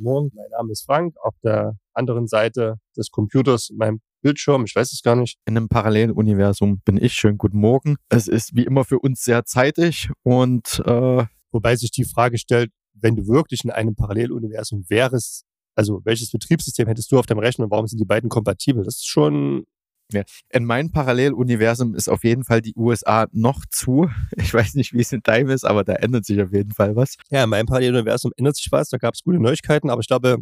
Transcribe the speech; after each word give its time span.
Morgen, 0.00 0.30
mein 0.34 0.48
Name 0.50 0.72
ist 0.72 0.84
Frank. 0.84 1.14
Auf 1.22 1.34
der 1.44 1.76
anderen 1.92 2.26
Seite 2.26 2.76
des 2.96 3.10
Computers, 3.10 3.70
mein 3.74 4.00
Bildschirm, 4.22 4.64
ich 4.64 4.74
weiß 4.74 4.92
es 4.92 5.02
gar 5.02 5.14
nicht. 5.14 5.38
In 5.44 5.56
einem 5.56 5.68
Paralleluniversum 5.68 6.80
bin 6.84 6.96
ich. 6.96 7.12
Schönen 7.12 7.38
guten 7.38 7.58
Morgen. 7.58 7.96
Es 8.08 8.26
ist 8.26 8.54
wie 8.54 8.64
immer 8.64 8.84
für 8.84 8.98
uns 8.98 9.22
sehr 9.22 9.44
zeitig 9.44 10.10
und 10.22 10.82
äh, 10.86 11.24
wobei 11.52 11.76
sich 11.76 11.90
die 11.90 12.04
Frage 12.04 12.38
stellt, 12.38 12.70
wenn 12.94 13.16
du 13.16 13.26
wirklich 13.26 13.64
in 13.64 13.70
einem 13.70 13.94
Paralleluniversum 13.94 14.84
wärst, 14.88 15.44
also 15.74 16.00
welches 16.04 16.30
Betriebssystem 16.30 16.88
hättest 16.88 17.12
du 17.12 17.18
auf 17.18 17.26
deinem 17.26 17.40
Rechner 17.40 17.64
und 17.64 17.70
warum 17.70 17.86
sind 17.86 17.98
die 17.98 18.06
beiden 18.06 18.30
kompatibel? 18.30 18.84
Das 18.84 18.96
ist 18.96 19.08
schon 19.08 19.64
ja. 20.12 20.22
In 20.50 20.64
meinem 20.64 20.90
Paralleluniversum 20.90 21.94
ist 21.94 22.08
auf 22.08 22.24
jeden 22.24 22.44
Fall 22.44 22.62
die 22.62 22.74
USA 22.76 23.26
noch 23.32 23.64
zu. 23.70 24.08
Ich 24.36 24.54
weiß 24.54 24.74
nicht, 24.74 24.92
wie 24.92 25.00
es 25.00 25.12
in 25.12 25.20
deinem 25.22 25.50
ist, 25.50 25.64
aber 25.64 25.84
da 25.84 25.94
ändert 25.94 26.24
sich 26.24 26.40
auf 26.40 26.52
jeden 26.52 26.72
Fall 26.72 26.96
was. 26.96 27.16
Ja, 27.30 27.44
in 27.44 27.50
meinem 27.50 27.66
Paralleluniversum 27.66 28.32
ändert 28.36 28.56
sich 28.56 28.70
was. 28.70 28.88
Da 28.88 28.98
gab 28.98 29.14
es 29.14 29.22
gute 29.22 29.38
Neuigkeiten, 29.38 29.90
aber 29.90 30.00
ich 30.00 30.08
glaube, 30.08 30.38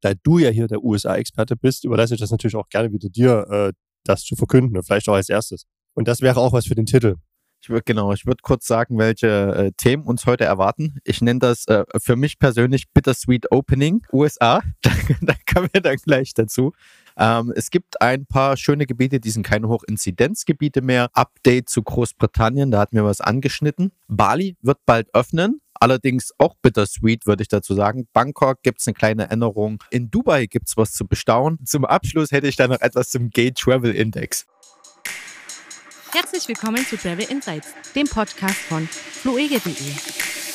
da 0.00 0.12
du 0.22 0.38
ja 0.38 0.50
hier 0.50 0.66
der 0.66 0.82
USA-Experte 0.82 1.56
bist, 1.56 1.84
überlasse 1.84 2.14
ich 2.14 2.20
das 2.20 2.30
natürlich 2.30 2.56
auch 2.56 2.68
gerne 2.68 2.92
wieder 2.92 3.08
dir, 3.08 3.46
äh, 3.50 3.72
das 4.04 4.24
zu 4.24 4.36
verkünden 4.36 4.80
vielleicht 4.82 5.08
auch 5.08 5.14
als 5.14 5.28
erstes. 5.28 5.64
Und 5.94 6.08
das 6.08 6.20
wäre 6.20 6.40
auch 6.40 6.52
was 6.52 6.66
für 6.66 6.74
den 6.74 6.86
Titel. 6.86 7.16
Ich 7.64 7.70
würde 7.70 7.84
genau, 7.86 8.12
ich 8.12 8.26
würde 8.26 8.42
kurz 8.42 8.66
sagen, 8.66 8.98
welche 8.98 9.26
äh, 9.26 9.72
Themen 9.78 10.02
uns 10.02 10.26
heute 10.26 10.44
erwarten. 10.44 10.98
Ich 11.02 11.22
nenne 11.22 11.40
das 11.40 11.66
äh, 11.66 11.84
für 11.96 12.14
mich 12.14 12.38
persönlich 12.38 12.92
Bittersweet 12.92 13.50
Opening 13.50 14.02
USA. 14.12 14.60
da, 14.82 14.90
da 15.22 15.34
kommen 15.50 15.70
wir 15.72 15.80
dann 15.80 15.96
gleich 15.96 16.34
dazu. 16.34 16.72
Ähm, 17.16 17.52
es 17.54 17.70
gibt 17.70 18.00
ein 18.00 18.26
paar 18.26 18.56
schöne 18.56 18.86
Gebiete, 18.86 19.20
die 19.20 19.30
sind 19.30 19.46
keine 19.46 19.68
Hochinzidenzgebiete 19.68 20.82
mehr. 20.82 21.10
Update 21.12 21.68
zu 21.68 21.82
Großbritannien, 21.82 22.70
da 22.70 22.80
hatten 22.80 22.96
wir 22.96 23.04
was 23.04 23.20
angeschnitten. 23.20 23.92
Bali 24.08 24.56
wird 24.62 24.78
bald 24.86 25.14
öffnen. 25.14 25.60
Allerdings 25.74 26.32
auch 26.38 26.54
bittersweet, 26.62 27.26
würde 27.26 27.42
ich 27.42 27.48
dazu 27.48 27.74
sagen. 27.74 28.08
Bangkok 28.12 28.62
gibt 28.62 28.80
es 28.80 28.86
eine 28.86 28.94
kleine 28.94 29.30
Änderung. 29.30 29.82
In 29.90 30.10
Dubai 30.10 30.46
gibt 30.46 30.68
es 30.68 30.76
was 30.76 30.92
zu 30.92 31.06
bestaunen. 31.06 31.64
Zum 31.66 31.84
Abschluss 31.84 32.30
hätte 32.30 32.46
ich 32.46 32.56
da 32.56 32.68
noch 32.68 32.80
etwas 32.80 33.10
zum 33.10 33.30
Gay 33.30 33.52
Travel 33.52 33.94
Index. 33.94 34.46
Herzlich 36.12 36.46
willkommen 36.46 36.86
zu 36.86 36.96
Travel 36.96 37.26
Insights, 37.28 37.74
dem 37.94 38.06
Podcast 38.06 38.56
von 38.56 38.86
fluege.de. 38.86 40.53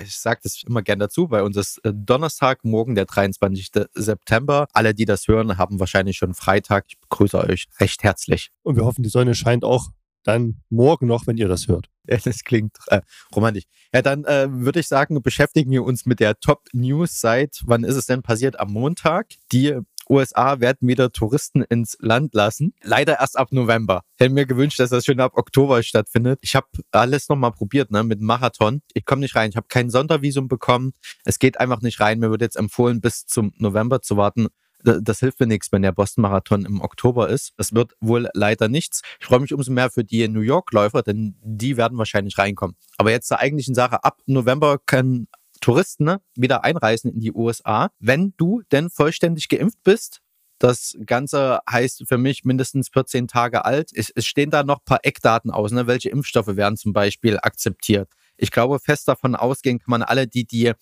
ich 0.00 0.16
sage 0.18 0.40
das 0.42 0.62
immer 0.66 0.82
gern 0.82 0.98
dazu, 0.98 1.28
bei 1.28 1.42
uns 1.42 1.56
ist 1.56 1.78
äh, 1.84 1.92
Donnerstag, 1.94 2.64
morgen 2.64 2.94
der 2.94 3.06
23. 3.06 3.70
September. 3.94 4.66
Alle, 4.72 4.94
die 4.94 5.04
das 5.04 5.26
hören, 5.28 5.58
haben 5.58 5.80
wahrscheinlich 5.80 6.16
schon 6.16 6.34
Freitag. 6.34 6.84
Ich 6.88 6.98
begrüße 7.00 7.38
euch 7.38 7.66
recht 7.80 8.02
herzlich. 8.02 8.50
Und 8.62 8.76
wir 8.76 8.84
hoffen, 8.84 9.02
die 9.02 9.08
Sonne 9.08 9.34
scheint 9.34 9.64
auch 9.64 9.88
dann 10.22 10.60
morgen 10.68 11.06
noch, 11.06 11.26
wenn 11.26 11.36
ihr 11.36 11.48
das 11.48 11.68
hört. 11.68 11.88
Ja, 12.06 12.18
das 12.22 12.44
klingt 12.44 12.76
äh, 12.88 13.00
romantisch. 13.34 13.64
Ja, 13.92 14.02
dann 14.02 14.24
äh, 14.24 14.48
würde 14.50 14.80
ich 14.80 14.88
sagen, 14.88 15.20
beschäftigen 15.22 15.70
wir 15.70 15.84
uns 15.84 16.06
mit 16.06 16.20
der 16.20 16.38
Top 16.40 16.64
News 16.72 17.20
seit, 17.20 17.60
wann 17.64 17.84
ist 17.84 17.96
es 17.96 18.06
denn 18.06 18.22
passiert? 18.22 18.58
Am 18.60 18.72
Montag. 18.72 19.28
Die 19.52 19.78
USA 20.10 20.60
werden 20.60 20.88
wieder 20.88 21.12
Touristen 21.12 21.62
ins 21.62 21.96
Land 22.00 22.34
lassen. 22.34 22.74
Leider 22.82 23.20
erst 23.20 23.38
ab 23.38 23.52
November. 23.52 24.02
Ich 24.16 24.24
hätte 24.24 24.34
mir 24.34 24.44
gewünscht, 24.44 24.80
dass 24.80 24.90
das 24.90 25.04
schon 25.04 25.20
ab 25.20 25.32
Oktober 25.36 25.82
stattfindet. 25.82 26.40
Ich 26.42 26.56
habe 26.56 26.66
alles 26.90 27.28
nochmal 27.28 27.52
probiert, 27.52 27.90
ne, 27.90 28.02
mit 28.02 28.20
Marathon. 28.20 28.82
Ich 28.92 29.04
komme 29.04 29.20
nicht 29.20 29.36
rein. 29.36 29.50
Ich 29.50 29.56
habe 29.56 29.68
kein 29.68 29.88
Sondervisum 29.88 30.48
bekommen. 30.48 30.92
Es 31.24 31.38
geht 31.38 31.60
einfach 31.60 31.80
nicht 31.80 32.00
rein. 32.00 32.18
Mir 32.18 32.30
wird 32.30 32.42
jetzt 32.42 32.56
empfohlen, 32.56 33.00
bis 33.00 33.26
zum 33.26 33.52
November 33.58 34.02
zu 34.02 34.16
warten. 34.16 34.48
Das 34.82 35.20
hilft 35.20 35.40
mir 35.40 35.46
nichts, 35.46 35.70
wenn 35.72 35.82
der 35.82 35.92
Boston-Marathon 35.92 36.64
im 36.64 36.80
Oktober 36.80 37.28
ist. 37.28 37.52
Das 37.58 37.74
wird 37.74 37.92
wohl 38.00 38.28
leider 38.32 38.68
nichts. 38.68 39.02
Ich 39.20 39.26
freue 39.26 39.40
mich 39.40 39.52
umso 39.52 39.70
mehr 39.72 39.90
für 39.90 40.04
die 40.04 40.26
New 40.26 40.40
York-Läufer, 40.40 41.02
denn 41.02 41.36
die 41.42 41.76
werden 41.76 41.98
wahrscheinlich 41.98 42.38
reinkommen. 42.38 42.76
Aber 42.96 43.10
jetzt 43.10 43.28
zur 43.28 43.38
eigentlichen 43.40 43.74
Sache. 43.74 44.02
Ab 44.04 44.18
November 44.26 44.78
können 44.78 45.28
Touristen 45.60 46.04
ne, 46.04 46.20
wieder 46.34 46.64
einreisen 46.64 47.12
in 47.12 47.20
die 47.20 47.32
USA, 47.32 47.90
wenn 47.98 48.34
du 48.36 48.62
denn 48.72 48.90
vollständig 48.90 49.48
geimpft 49.48 49.82
bist. 49.84 50.20
Das 50.58 50.96
Ganze 51.06 51.60
heißt 51.70 52.04
für 52.06 52.18
mich 52.18 52.44
mindestens 52.44 52.90
14 52.90 53.28
Tage 53.28 53.64
alt. 53.64 53.90
Es, 53.94 54.10
es 54.14 54.26
stehen 54.26 54.50
da 54.50 54.62
noch 54.62 54.78
ein 54.78 54.84
paar 54.84 55.00
Eckdaten 55.02 55.50
aus. 55.50 55.72
Ne? 55.72 55.86
Welche 55.86 56.10
Impfstoffe 56.10 56.56
werden 56.56 56.76
zum 56.76 56.92
Beispiel 56.92 57.38
akzeptiert? 57.40 58.10
Ich 58.36 58.50
glaube, 58.50 58.78
fest 58.78 59.08
davon 59.08 59.34
ausgehen 59.36 59.78
kann 59.78 59.90
man 59.90 60.02
alle, 60.02 60.26
die, 60.26 60.46
die 60.46 60.72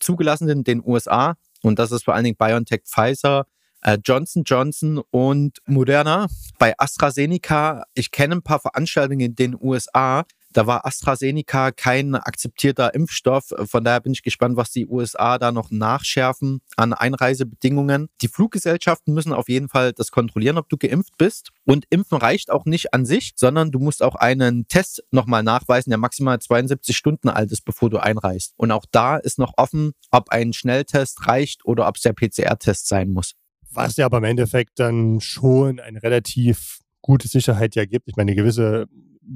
zugelassen 0.00 0.48
sind 0.48 0.58
in 0.68 0.80
den 0.80 0.82
USA, 0.84 1.36
und 1.62 1.78
das 1.78 1.92
ist 1.92 2.04
vor 2.04 2.14
allen 2.14 2.24
Dingen 2.24 2.36
BioNTech, 2.36 2.82
Pfizer, 2.84 3.46
äh, 3.82 3.98
Johnson 4.04 4.44
Johnson 4.44 5.02
und 5.10 5.58
Moderna. 5.66 6.26
Bei 6.58 6.74
AstraZeneca, 6.78 7.84
ich 7.94 8.10
kenne 8.10 8.36
ein 8.36 8.42
paar 8.42 8.60
Veranstaltungen 8.60 9.20
in 9.20 9.34
den 9.34 9.56
USA, 9.60 10.24
da 10.52 10.66
war 10.66 10.84
AstraZeneca 10.84 11.70
kein 11.70 12.14
akzeptierter 12.14 12.94
Impfstoff. 12.94 13.52
Von 13.64 13.84
daher 13.84 14.00
bin 14.00 14.12
ich 14.12 14.22
gespannt, 14.22 14.56
was 14.56 14.70
die 14.70 14.86
USA 14.86 15.38
da 15.38 15.52
noch 15.52 15.70
nachschärfen 15.70 16.60
an 16.76 16.92
Einreisebedingungen. 16.92 18.08
Die 18.20 18.28
Fluggesellschaften 18.28 19.14
müssen 19.14 19.32
auf 19.32 19.48
jeden 19.48 19.68
Fall 19.68 19.92
das 19.92 20.10
kontrollieren, 20.10 20.58
ob 20.58 20.68
du 20.68 20.76
geimpft 20.76 21.16
bist. 21.18 21.50
Und 21.64 21.84
Impfen 21.90 22.18
reicht 22.18 22.50
auch 22.50 22.64
nicht 22.64 22.92
an 22.92 23.06
sich, 23.06 23.32
sondern 23.36 23.70
du 23.70 23.78
musst 23.78 24.02
auch 24.02 24.16
einen 24.16 24.66
Test 24.66 25.04
nochmal 25.12 25.42
nachweisen, 25.42 25.90
der 25.90 25.98
maximal 25.98 26.38
72 26.40 26.96
Stunden 26.96 27.28
alt 27.28 27.52
ist, 27.52 27.64
bevor 27.64 27.90
du 27.90 27.98
einreist. 27.98 28.54
Und 28.56 28.72
auch 28.72 28.84
da 28.90 29.16
ist 29.16 29.38
noch 29.38 29.52
offen, 29.56 29.92
ob 30.10 30.30
ein 30.30 30.52
Schnelltest 30.52 31.26
reicht 31.26 31.64
oder 31.64 31.86
ob 31.86 31.96
es 31.96 32.02
der 32.02 32.12
PCR-Test 32.12 32.88
sein 32.88 33.10
muss. 33.10 33.34
Was 33.70 33.96
ja 33.96 34.06
aber 34.06 34.18
im 34.18 34.24
Endeffekt 34.24 34.80
dann 34.80 35.20
schon 35.20 35.78
eine 35.78 36.02
relativ 36.02 36.80
gute 37.02 37.28
Sicherheit 37.28 37.76
ja 37.76 37.84
gibt. 37.84 38.08
Ich 38.08 38.16
meine, 38.16 38.32
eine 38.32 38.40
gewisse 38.40 38.86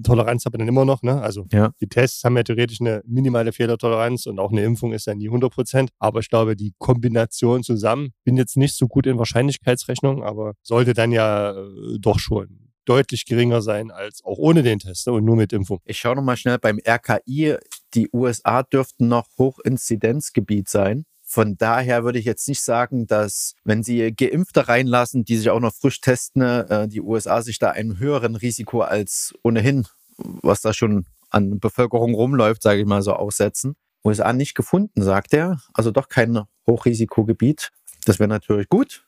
Toleranz 0.02 0.44
hat 0.44 0.52
man 0.52 0.60
dann 0.60 0.68
immer 0.68 0.84
noch. 0.84 1.02
Ne? 1.02 1.20
Also 1.20 1.46
ja. 1.52 1.72
die 1.80 1.88
Tests 1.88 2.24
haben 2.24 2.36
ja 2.36 2.42
theoretisch 2.42 2.80
eine 2.80 3.02
minimale 3.06 3.52
Fehlertoleranz 3.52 4.26
und 4.26 4.38
auch 4.38 4.50
eine 4.50 4.64
Impfung 4.64 4.92
ist 4.92 5.06
ja 5.06 5.14
nie 5.14 5.28
100 5.28 5.52
Prozent. 5.52 5.90
Aber 5.98 6.20
ich 6.20 6.28
glaube, 6.28 6.56
die 6.56 6.74
Kombination 6.78 7.62
zusammen, 7.62 8.12
bin 8.24 8.36
jetzt 8.36 8.56
nicht 8.56 8.76
so 8.76 8.88
gut 8.88 9.06
in 9.06 9.18
Wahrscheinlichkeitsrechnung, 9.18 10.22
aber 10.22 10.54
sollte 10.62 10.94
dann 10.94 11.12
ja 11.12 11.52
äh, 11.52 11.98
doch 12.00 12.18
schon 12.18 12.64
deutlich 12.84 13.24
geringer 13.24 13.62
sein 13.62 13.90
als 13.90 14.22
auch 14.24 14.38
ohne 14.38 14.62
den 14.62 14.78
Test 14.78 15.06
ne? 15.06 15.14
und 15.14 15.24
nur 15.24 15.36
mit 15.36 15.52
Impfung. 15.52 15.80
Ich 15.84 15.98
schaue 15.98 16.16
nochmal 16.16 16.36
schnell 16.36 16.58
beim 16.58 16.78
RKI. 16.86 17.56
Die 17.94 18.08
USA 18.12 18.62
dürften 18.62 19.08
noch 19.08 19.26
Hochinzidenzgebiet 19.38 20.68
sein. 20.68 21.04
Von 21.34 21.56
daher 21.56 22.04
würde 22.04 22.20
ich 22.20 22.26
jetzt 22.26 22.46
nicht 22.46 22.62
sagen, 22.62 23.08
dass, 23.08 23.56
wenn 23.64 23.82
Sie 23.82 24.14
Geimpfte 24.14 24.68
reinlassen, 24.68 25.24
die 25.24 25.36
sich 25.36 25.50
auch 25.50 25.58
noch 25.58 25.74
frisch 25.74 26.00
testen, 26.00 26.42
äh, 26.42 26.86
die 26.86 27.00
USA 27.00 27.42
sich 27.42 27.58
da 27.58 27.70
einem 27.70 27.98
höheren 27.98 28.36
Risiko 28.36 28.82
als 28.82 29.34
ohnehin, 29.42 29.84
was 30.16 30.60
da 30.60 30.72
schon 30.72 31.06
an 31.30 31.58
Bevölkerung 31.58 32.14
rumläuft, 32.14 32.62
sage 32.62 32.82
ich 32.82 32.86
mal 32.86 33.02
so, 33.02 33.14
aussetzen. 33.14 33.74
USA 34.04 34.32
nicht 34.32 34.54
gefunden, 34.54 35.02
sagt 35.02 35.34
er. 35.34 35.60
Also 35.72 35.90
doch 35.90 36.08
kein 36.08 36.44
Hochrisikogebiet. 36.68 37.72
Das 38.04 38.20
wäre 38.20 38.28
natürlich 38.28 38.68
gut. 38.68 39.04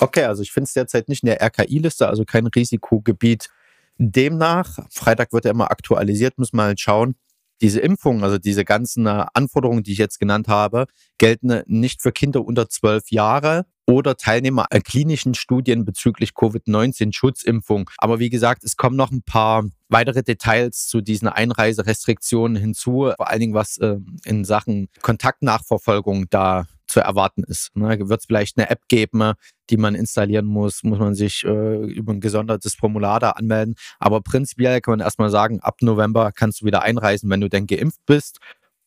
Okay, 0.00 0.24
also 0.24 0.42
ich 0.42 0.50
finde 0.50 0.66
es 0.66 0.72
derzeit 0.72 1.08
nicht 1.08 1.22
in 1.22 1.28
der 1.28 1.40
RKI-Liste, 1.40 2.08
also 2.08 2.24
kein 2.24 2.48
Risikogebiet. 2.48 3.50
Demnach, 3.98 4.80
Freitag 4.90 5.32
wird 5.32 5.44
er 5.44 5.52
immer 5.52 5.70
aktualisiert, 5.70 6.38
muss 6.38 6.52
man 6.52 6.66
halt 6.66 6.80
schauen, 6.80 7.14
diese 7.60 7.80
Impfungen, 7.80 8.24
also 8.24 8.38
diese 8.38 8.64
ganzen 8.64 9.06
äh, 9.06 9.26
Anforderungen, 9.34 9.82
die 9.82 9.92
ich 9.92 9.98
jetzt 9.98 10.18
genannt 10.18 10.48
habe, 10.48 10.86
gelten 11.18 11.62
nicht 11.66 12.02
für 12.02 12.12
Kinder 12.12 12.44
unter 12.44 12.68
zwölf 12.68 13.10
Jahre 13.10 13.66
oder 13.86 14.16
Teilnehmer 14.16 14.66
an 14.70 14.82
klinischen 14.82 15.34
Studien 15.34 15.84
bezüglich 15.84 16.34
Covid-19-Schutzimpfung. 16.34 17.90
Aber 17.96 18.18
wie 18.18 18.28
gesagt, 18.28 18.62
es 18.62 18.76
kommen 18.76 18.96
noch 18.96 19.10
ein 19.10 19.22
paar 19.22 19.64
weitere 19.88 20.22
Details 20.22 20.86
zu 20.86 21.00
diesen 21.00 21.26
Einreiserestriktionen 21.26 22.56
hinzu, 22.56 23.10
vor 23.16 23.28
allen 23.28 23.40
Dingen 23.40 23.54
was 23.54 23.78
äh, 23.78 23.96
in 24.24 24.44
Sachen 24.44 24.88
Kontaktnachverfolgung 25.00 26.26
da 26.28 26.66
zu 26.88 27.00
erwarten 27.00 27.44
ist. 27.44 27.76
Ne? 27.76 28.08
Wird 28.08 28.20
es 28.20 28.26
vielleicht 28.26 28.58
eine 28.58 28.70
App 28.70 28.80
geben, 28.88 29.34
die 29.70 29.76
man 29.76 29.94
installieren 29.94 30.46
muss, 30.46 30.82
muss 30.82 30.98
man 30.98 31.14
sich 31.14 31.44
äh, 31.44 31.84
über 31.84 32.12
ein 32.12 32.20
gesondertes 32.20 32.74
Formular 32.74 33.20
da 33.20 33.30
anmelden. 33.30 33.74
Aber 33.98 34.20
prinzipiell 34.20 34.80
kann 34.80 34.92
man 34.92 35.00
erstmal 35.00 35.30
sagen, 35.30 35.60
ab 35.60 35.76
November 35.82 36.32
kannst 36.32 36.62
du 36.62 36.66
wieder 36.66 36.82
einreisen, 36.82 37.30
wenn 37.30 37.40
du 37.40 37.48
denn 37.48 37.66
geimpft 37.66 38.00
bist. 38.06 38.38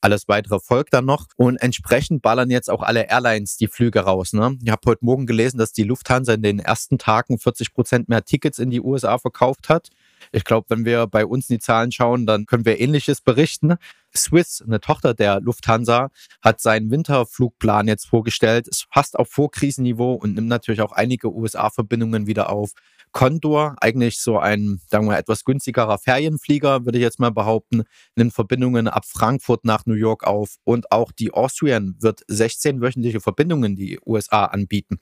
Alles 0.03 0.27
weitere 0.27 0.59
folgt 0.59 0.95
dann 0.95 1.05
noch. 1.05 1.27
Und 1.37 1.57
entsprechend 1.57 2.23
ballern 2.23 2.49
jetzt 2.49 2.71
auch 2.71 2.81
alle 2.81 3.07
Airlines 3.07 3.57
die 3.57 3.67
Flüge 3.67 3.99
raus. 3.99 4.33
Ne? 4.33 4.57
Ich 4.63 4.71
habe 4.71 4.81
heute 4.87 5.05
Morgen 5.05 5.27
gelesen, 5.27 5.59
dass 5.59 5.73
die 5.73 5.83
Lufthansa 5.83 6.33
in 6.33 6.41
den 6.41 6.59
ersten 6.59 6.97
Tagen 6.97 7.37
40 7.37 7.73
Prozent 7.73 8.09
mehr 8.09 8.25
Tickets 8.25 8.57
in 8.57 8.71
die 8.71 8.81
USA 8.81 9.19
verkauft 9.19 9.69
hat. 9.69 9.89
Ich 10.31 10.43
glaube, 10.43 10.67
wenn 10.69 10.85
wir 10.85 11.07
bei 11.07 11.25
uns 11.25 11.49
in 11.49 11.55
die 11.55 11.59
Zahlen 11.59 11.91
schauen, 11.91 12.25
dann 12.25 12.45
können 12.45 12.65
wir 12.65 12.79
Ähnliches 12.79 13.21
berichten. 13.21 13.75
Swiss, 14.15 14.61
eine 14.65 14.81
Tochter 14.81 15.13
der 15.13 15.39
Lufthansa, 15.39 16.09
hat 16.41 16.59
seinen 16.59 16.91
Winterflugplan 16.91 17.87
jetzt 17.87 18.07
vorgestellt, 18.07 18.67
ist 18.67 18.87
fast 18.93 19.17
auf 19.17 19.29
Vorkrisenniveau 19.29 20.13
und 20.13 20.35
nimmt 20.35 20.47
natürlich 20.47 20.81
auch 20.81 20.91
einige 20.91 21.33
USA-Verbindungen 21.33 22.27
wieder 22.27 22.49
auf. 22.49 22.71
Condor, 23.11 23.75
eigentlich 23.81 24.19
so 24.19 24.39
ein, 24.39 24.79
sagen 24.89 25.07
wir, 25.07 25.17
etwas 25.17 25.43
günstigerer 25.43 25.97
Ferienflieger, 25.97 26.85
würde 26.85 26.97
ich 26.97 27.03
jetzt 27.03 27.19
mal 27.19 27.31
behaupten, 27.31 27.83
nimmt 28.15 28.33
Verbindungen 28.33 28.87
ab 28.87 29.05
Frankfurt 29.05 29.65
nach 29.65 29.85
New 29.85 29.95
York 29.95 30.23
auf 30.25 30.55
und 30.63 30.91
auch 30.91 31.11
die 31.11 31.33
Austrian 31.33 31.95
wird 31.99 32.21
16 32.27 32.81
wöchentliche 32.81 33.19
Verbindungen 33.19 33.71
in 33.71 33.75
die 33.75 33.99
USA 34.05 34.45
anbieten. 34.45 34.99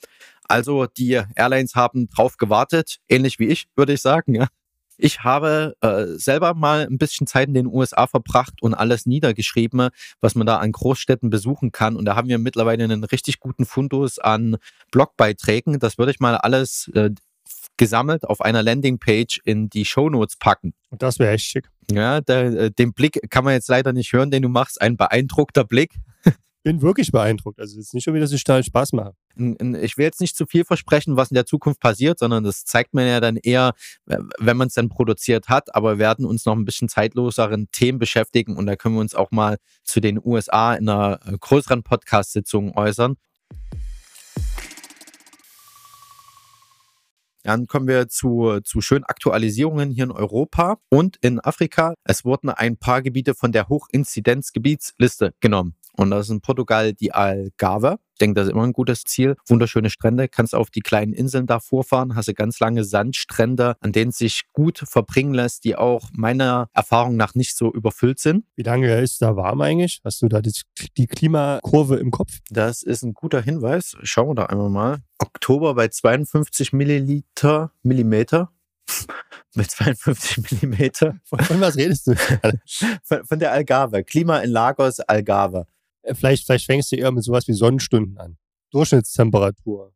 Also 0.48 0.88
die 0.88 1.22
Airlines 1.36 1.76
haben 1.76 2.10
drauf 2.10 2.38
gewartet, 2.38 2.98
ähnlich 3.08 3.38
wie 3.38 3.48
ich, 3.48 3.68
würde 3.76 3.94
ich 3.94 4.02
sagen. 4.02 4.36
Ja. 4.36 4.48
Ich 5.02 5.24
habe 5.24 5.76
äh, 5.82 6.06
selber 6.18 6.54
mal 6.54 6.86
ein 6.86 6.98
bisschen 6.98 7.26
Zeit 7.26 7.48
in 7.48 7.54
den 7.54 7.68
USA 7.68 8.06
verbracht 8.06 8.62
und 8.62 8.74
alles 8.74 9.06
niedergeschrieben, 9.06 9.90
was 10.20 10.36
man 10.36 10.46
da 10.46 10.58
an 10.58 10.74
Großstädten 10.74 11.30
besuchen 11.30 11.72
kann. 11.72 11.96
Und 11.96 12.06
da 12.06 12.16
haben 12.16 12.28
wir 12.28 12.38
mittlerweile 12.38 12.84
einen 12.84 13.06
richtig 13.06 13.40
guten 13.40 13.66
Fundus 13.66 14.20
an 14.20 14.58
Blogbeiträgen. 14.92 15.80
Das 15.80 15.98
würde 15.98 16.12
ich 16.12 16.20
mal 16.20 16.36
alles 16.36 16.92
äh, 16.94 17.12
gesammelt 17.78 18.26
auf 18.26 18.42
einer 18.42 18.62
Landingpage 18.62 19.40
in 19.46 19.70
die 19.70 19.86
Shownotes 19.86 20.36
packen. 20.36 20.74
Das 20.92 21.18
wäre 21.18 21.32
echt 21.32 21.46
schick. 21.46 21.70
Ja, 21.90 22.20
der, 22.22 22.46
äh, 22.46 22.72
den 22.72 22.94
Blick 22.94 23.20
kann 23.30 23.46
man 23.46 23.54
jetzt 23.54 23.70
leider 23.70 23.94
nicht 23.94 24.12
hören, 24.12 24.32
den 24.32 24.44
du 24.44 24.50
machst. 24.50 24.82
Ein 24.82 24.98
beeindruckter 24.98 25.64
Blick 25.64 25.96
bin 26.64 26.82
wirklich 26.82 27.12
beeindruckt. 27.12 27.60
Also 27.60 27.80
es 27.80 27.88
ist 27.88 27.94
nicht 27.94 28.04
schon 28.04 28.14
wieder, 28.14 28.26
dass 28.26 28.32
ich 28.32 28.44
da 28.44 28.62
Spaß 28.62 28.94
mache. 28.94 29.14
Ich 29.36 29.98
will 29.98 30.06
jetzt 30.06 30.20
nicht 30.20 30.36
zu 30.36 30.46
viel 30.46 30.66
versprechen, 30.66 31.16
was 31.16 31.32
in 31.32 31.36
der 31.36 31.46
Zukunft 31.46 31.80
passiert, 31.80 32.20
sondern 32.20 32.44
das 32.44 32.66
zeigt 32.66 32.94
man 32.94 33.08
ja 33.08 33.20
dann 33.20 33.38
eher, 33.38 33.74
wenn 34.06 34.58
man 34.58 34.68
es 34.68 34.74
dann 34.74 34.90
produziert 34.90 35.48
hat. 35.48 35.74
Aber 35.76 35.96
wir 35.96 36.00
werden 36.00 36.26
uns 36.26 36.46
noch 36.46 36.56
ein 36.56 36.66
bisschen 36.66 36.90
zeitloseren 36.90 37.70
Themen 37.72 38.00
beschäftigen 38.00 38.58
und 38.58 38.66
da 38.66 38.76
können 38.76 38.96
wir 38.96 39.02
uns 39.02 39.16
auch 39.16 39.32
mal 39.32 39.58
zu 39.84 40.00
den 40.02 40.20
USA 40.24 40.74
in 40.74 40.90
einer 40.90 41.20
äh, 41.26 41.38
größeren 41.40 41.84
Podcast-Sitzung 41.84 42.76
äußern. 42.76 43.16
Dann 47.44 47.68
kommen 47.68 47.88
wir 47.88 48.10
zu, 48.10 48.60
zu 48.64 48.82
schönen 48.82 49.06
Aktualisierungen 49.06 49.92
hier 49.92 50.04
in 50.04 50.12
Europa 50.12 50.78
und 50.90 51.18
in 51.22 51.40
Afrika. 51.40 51.94
Es 52.04 52.26
wurden 52.26 52.50
ein 52.50 52.78
paar 52.78 53.02
Gebiete 53.02 53.34
von 53.34 53.52
der 53.52 53.70
Hochinzidenzgebietsliste 53.70 55.34
genommen. 55.40 55.79
Und 56.00 56.12
das 56.12 56.28
ist 56.28 56.30
in 56.30 56.40
Portugal 56.40 56.94
die 56.94 57.12
Algarve. 57.12 58.00
Ich 58.14 58.20
denke, 58.20 58.36
das 58.36 58.48
ist 58.48 58.54
immer 58.54 58.64
ein 58.64 58.72
gutes 58.72 59.04
Ziel. 59.04 59.36
Wunderschöne 59.48 59.90
Strände. 59.90 60.30
Kannst 60.30 60.56
auf 60.56 60.70
die 60.70 60.80
kleinen 60.80 61.12
Inseln 61.12 61.46
da 61.46 61.60
vorfahren. 61.60 62.16
Hast 62.16 62.30
du 62.30 62.34
ganz 62.34 62.62
lange 62.62 62.86
Sandstrände, 62.86 63.76
an 63.82 63.92
denen 63.92 64.14
sich 64.14 64.44
gut 64.54 64.82
verbringen 64.88 65.34
lässt, 65.34 65.66
die 65.66 65.76
auch 65.76 66.08
meiner 66.14 66.70
Erfahrung 66.74 67.18
nach 67.18 67.36
nicht 67.36 67.58
so 67.58 67.74
überfüllt 67.74 68.20
sind. 68.20 68.46
Wie 68.56 68.64
lange 68.64 68.98
ist 69.02 69.22
da 69.22 69.36
warm 69.36 69.60
eigentlich? 69.60 70.00
Hast 70.06 70.22
du 70.22 70.30
da 70.30 70.42
die, 70.42 70.54
die 70.96 71.08
Klimakurve 71.08 71.98
im 71.98 72.12
Kopf? 72.12 72.32
Das 72.50 72.82
ist 72.82 73.04
ein 73.04 73.14
guter 73.14 73.42
Hinweis. 73.42 73.98
Schauen 74.04 74.30
wir 74.30 74.36
da 74.36 74.46
einmal 74.46 74.70
mal. 74.70 74.98
Oktober 75.18 75.76
bei 75.76 75.90
52 75.90 76.72
Milliliter, 76.72 77.74
Millimeter. 77.84 78.54
mit 79.54 79.70
52 79.70 80.62
Millimeter. 80.62 81.20
Von 81.26 81.60
was 81.60 81.76
redest 81.76 82.08
du? 82.08 82.16
von, 83.04 83.26
von 83.26 83.40
der 83.40 83.52
Algarve. 83.52 84.06
Klima 84.06 84.40
in 84.40 84.52
Lagos, 84.52 85.02
Algarve. 85.02 85.68
Äh, 86.04 86.16
vielleicht, 86.16 86.46
vielleicht 86.46 86.66
fängst 86.66 86.92
du 86.92 86.96
eher 86.96 87.12
mit 87.12 87.24
sowas 87.24 87.48
wie 87.48 87.54
Sonnenstunden 87.54 88.18
an. 88.18 88.38
Durchschnittstemperatur. 88.72 89.94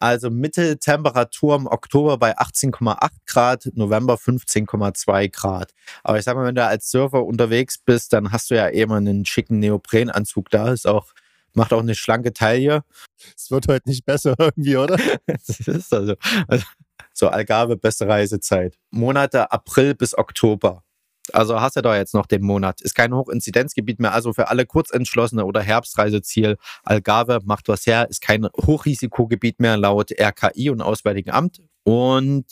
Also 0.00 0.30
Mitteltemperatur 0.30 1.56
im 1.56 1.66
Oktober 1.66 2.18
bei 2.18 2.38
18,8 2.38 3.08
Grad, 3.26 3.68
November 3.74 4.14
15,2 4.14 5.30
Grad. 5.32 5.72
Aber 6.04 6.18
ich 6.18 6.24
sag 6.24 6.36
mal, 6.36 6.46
wenn 6.46 6.54
du 6.54 6.64
als 6.64 6.90
Surfer 6.90 7.24
unterwegs 7.24 7.78
bist, 7.78 8.12
dann 8.12 8.30
hast 8.30 8.50
du 8.50 8.54
ja 8.54 8.68
eh 8.68 8.82
immer 8.82 8.96
einen 8.96 9.24
schicken 9.24 9.58
Neoprenanzug 9.58 10.50
da. 10.50 10.72
Ist 10.72 10.86
auch, 10.86 11.12
macht 11.52 11.72
auch 11.72 11.80
eine 11.80 11.96
schlanke 11.96 12.32
Taille. 12.32 12.84
Es 13.36 13.50
wird 13.50 13.66
heute 13.66 13.88
nicht 13.88 14.04
besser 14.04 14.36
irgendwie, 14.38 14.76
oder? 14.76 14.96
das 15.26 15.60
ist 15.60 15.92
also, 15.92 16.14
also 16.46 16.64
so 17.12 17.28
Algarve, 17.28 17.76
beste 17.76 18.06
Reisezeit. 18.06 18.78
Monate 18.90 19.50
April 19.50 19.96
bis 19.96 20.16
Oktober. 20.16 20.84
Also 21.34 21.60
hast 21.60 21.76
du 21.76 21.82
da 21.82 21.96
jetzt 21.96 22.14
noch 22.14 22.26
den 22.26 22.42
Monat. 22.42 22.80
Ist 22.80 22.94
kein 22.94 23.14
Hochinzidenzgebiet 23.14 24.00
mehr. 24.00 24.12
Also 24.12 24.32
für 24.32 24.48
alle 24.48 24.66
Kurzentschlossene 24.66 25.44
oder 25.44 25.60
Herbstreiseziel 25.60 26.56
Algarve 26.84 27.40
macht 27.44 27.68
was 27.68 27.86
her. 27.86 28.08
Ist 28.08 28.20
kein 28.20 28.46
Hochrisikogebiet 28.46 29.60
mehr 29.60 29.76
laut 29.76 30.12
RKI 30.12 30.70
und 30.70 30.82
Auswärtigen 30.82 31.30
Amt. 31.30 31.60
Und 31.84 32.46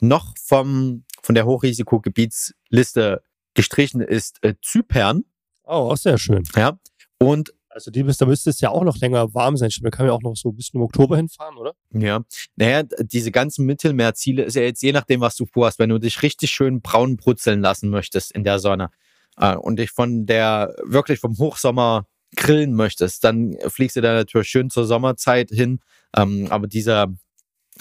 noch 0.00 0.34
vom, 0.42 1.04
von 1.22 1.34
der 1.34 1.46
Hochrisikogebietsliste 1.46 3.22
gestrichen 3.54 4.00
ist 4.00 4.38
äh, 4.42 4.54
Zypern. 4.62 5.24
Oh, 5.64 5.90
auch 5.92 5.96
sehr 5.96 6.18
schön. 6.18 6.42
Ja. 6.54 6.78
Und 7.18 7.54
also 7.74 7.90
die 7.90 8.04
da 8.04 8.26
müsste 8.26 8.50
es 8.50 8.60
ja 8.60 8.70
auch 8.70 8.84
noch 8.84 8.96
länger 8.98 9.34
warm 9.34 9.56
sein. 9.56 9.68
Wir 9.80 9.90
können 9.90 10.08
ja 10.08 10.14
auch 10.14 10.22
noch 10.22 10.36
so 10.36 10.52
bis 10.52 10.70
im 10.70 10.80
Oktober 10.80 11.16
hinfahren, 11.16 11.56
oder? 11.56 11.74
Ja. 11.92 12.22
Naja, 12.54 12.84
diese 13.00 13.32
ganzen 13.32 13.66
Mittelmeerziele 13.66 14.44
ist 14.44 14.54
ja 14.54 14.62
jetzt 14.62 14.82
je 14.82 14.92
nachdem, 14.92 15.20
was 15.20 15.34
du 15.34 15.44
vorhast. 15.44 15.80
Wenn 15.80 15.90
du 15.90 15.98
dich 15.98 16.22
richtig 16.22 16.52
schön 16.52 16.80
braun 16.80 17.16
brutzeln 17.16 17.60
lassen 17.60 17.90
möchtest 17.90 18.30
in 18.32 18.44
der 18.44 18.60
Sonne 18.60 18.90
äh, 19.36 19.56
und 19.56 19.80
dich 19.80 19.90
von 19.90 20.24
der, 20.24 20.74
wirklich 20.84 21.18
vom 21.18 21.36
Hochsommer 21.36 22.06
grillen 22.36 22.74
möchtest, 22.74 23.24
dann 23.24 23.56
fliegst 23.68 23.96
du 23.96 24.00
da 24.00 24.14
natürlich 24.14 24.48
schön 24.48 24.70
zur 24.70 24.84
Sommerzeit 24.84 25.50
hin. 25.50 25.80
Ähm, 26.16 26.46
aber 26.50 26.68
dieser 26.68 27.08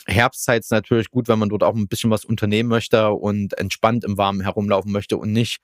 Herbstzeit 0.07 0.63
ist 0.63 0.72
natürlich 0.72 1.12
gut, 1.12 1.28
wenn 1.28 1.38
man 1.38 1.50
dort 1.50 1.63
auch 1.63 1.75
ein 1.75 1.88
bisschen 1.88 2.10
was 2.10 2.25
unternehmen 2.25 2.69
möchte 2.69 3.12
und 3.12 3.56
entspannt 3.60 4.04
im 4.04 4.18
Warmen 4.18 4.42
herumlaufen 4.42 4.92
möchte 4.92 5.18
und 5.18 5.31
nicht 5.31 5.60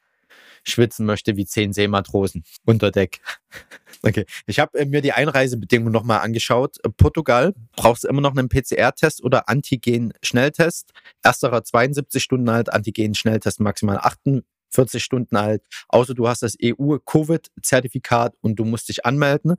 schwitzen 0.63 1.05
möchte 1.05 1.35
wie 1.35 1.45
zehn 1.45 1.73
Seematrosen 1.73 2.43
unter 2.65 2.91
Deck. 2.91 3.21
Okay, 4.01 4.25
ich 4.45 4.59
habe 4.59 4.79
äh, 4.79 4.85
mir 4.85 5.01
die 5.01 5.11
Einreisebedingungen 5.11 5.91
nochmal 5.91 6.19
angeschaut. 6.19 6.77
Äh, 6.85 6.89
Portugal 6.89 7.53
brauchst 7.75 8.05
immer 8.05 8.21
noch 8.21 8.33
einen 8.33 8.47
PCR-Test 8.47 9.21
oder 9.23 9.49
Antigen-Schnelltest. 9.49 10.93
Ersterer 11.21 11.65
72 11.65 12.23
Stunden 12.23 12.47
alt, 12.47 12.71
Antigen-Schnelltest 12.71 13.59
maximal 13.59 13.97
48 13.97 15.03
Stunden 15.03 15.35
alt. 15.35 15.63
Außer 15.89 16.13
du 16.13 16.29
hast 16.29 16.43
das 16.43 16.55
EU-Covid-Zertifikat 16.63 18.35
und 18.39 18.55
du 18.55 18.63
musst 18.63 18.87
dich 18.87 19.05
anmelden. 19.05 19.55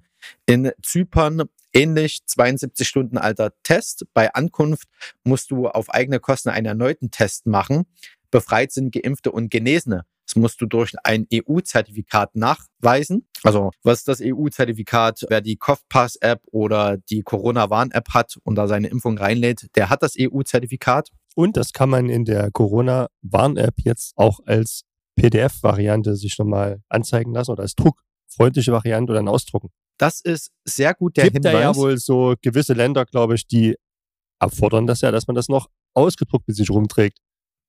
In 0.47 0.70
Zypern 0.82 1.43
ähnlich 1.75 2.20
72 2.25 2.88
Stunden 2.88 3.19
alter 3.19 3.52
Test. 3.62 4.06
Bei 4.14 4.32
Ankunft 4.32 4.88
musst 5.23 5.50
du 5.50 5.69
auf 5.69 5.91
eigene 5.91 6.20
Kosten 6.20 6.49
einen 6.49 6.67
erneuten 6.67 7.11
Test 7.11 7.47
machen. 7.47 7.85
Befreit 8.31 8.73
sind 8.73 8.93
Geimpfte 8.93 9.32
und 9.32 9.50
Genesene. 9.50 10.05
Das 10.31 10.37
musst 10.37 10.61
du 10.61 10.67
durch 10.67 10.93
ein 11.03 11.27
EU-Zertifikat 11.32 12.37
nachweisen. 12.37 13.27
Also 13.43 13.73
was 13.82 13.99
ist 13.99 14.09
das 14.09 14.21
EU-Zertifikat? 14.23 15.27
Wer 15.29 15.41
die 15.41 15.56
CoughPass-App 15.56 16.43
oder 16.53 16.99
die 16.99 17.23
Corona-Warn-App 17.23 18.11
hat 18.11 18.37
und 18.44 18.55
da 18.55 18.69
seine 18.69 18.87
Impfung 18.87 19.19
reinlädt, 19.19 19.67
der 19.75 19.91
hat 19.91 20.05
das 20.05 20.15
EU-Zertifikat. 20.17 21.09
Und 21.35 21.56
das 21.56 21.73
kann 21.73 21.91
man 21.91 22.09
in 22.09 22.25
der 22.25 22.53
Corona-Warn-App 22.53 23.75
jetzt 23.82 24.12
auch 24.17 24.38
als 24.47 24.82
PDF-Variante 25.17 26.15
sich 26.15 26.38
nochmal 26.38 26.81
anzeigen 26.88 27.35
lassen 27.35 27.50
oder 27.50 27.62
als 27.62 27.75
druckfreundliche 27.75 28.71
Variante 28.71 29.11
oder 29.11 29.19
dann 29.19 29.29
ausdrucken. 29.29 29.71
Das 29.99 30.21
ist 30.21 30.53
sehr 30.65 30.94
gut 30.94 31.17
der 31.17 31.25
Gibt 31.25 31.38
Hinweis. 31.38 31.53
Gibt 31.53 31.62
ja 31.62 31.75
wohl 31.75 31.99
so 31.99 32.35
gewisse 32.41 32.75
Länder, 32.75 33.05
glaube 33.05 33.35
ich, 33.35 33.49
die 33.49 33.75
abfordern 34.38 34.87
das 34.87 35.00
ja, 35.00 35.11
dass 35.11 35.26
man 35.26 35.35
das 35.35 35.49
noch 35.49 35.69
ausgedruckt 35.93 36.47
mit 36.47 36.56
sich 36.56 36.71
rumträgt. 36.71 37.19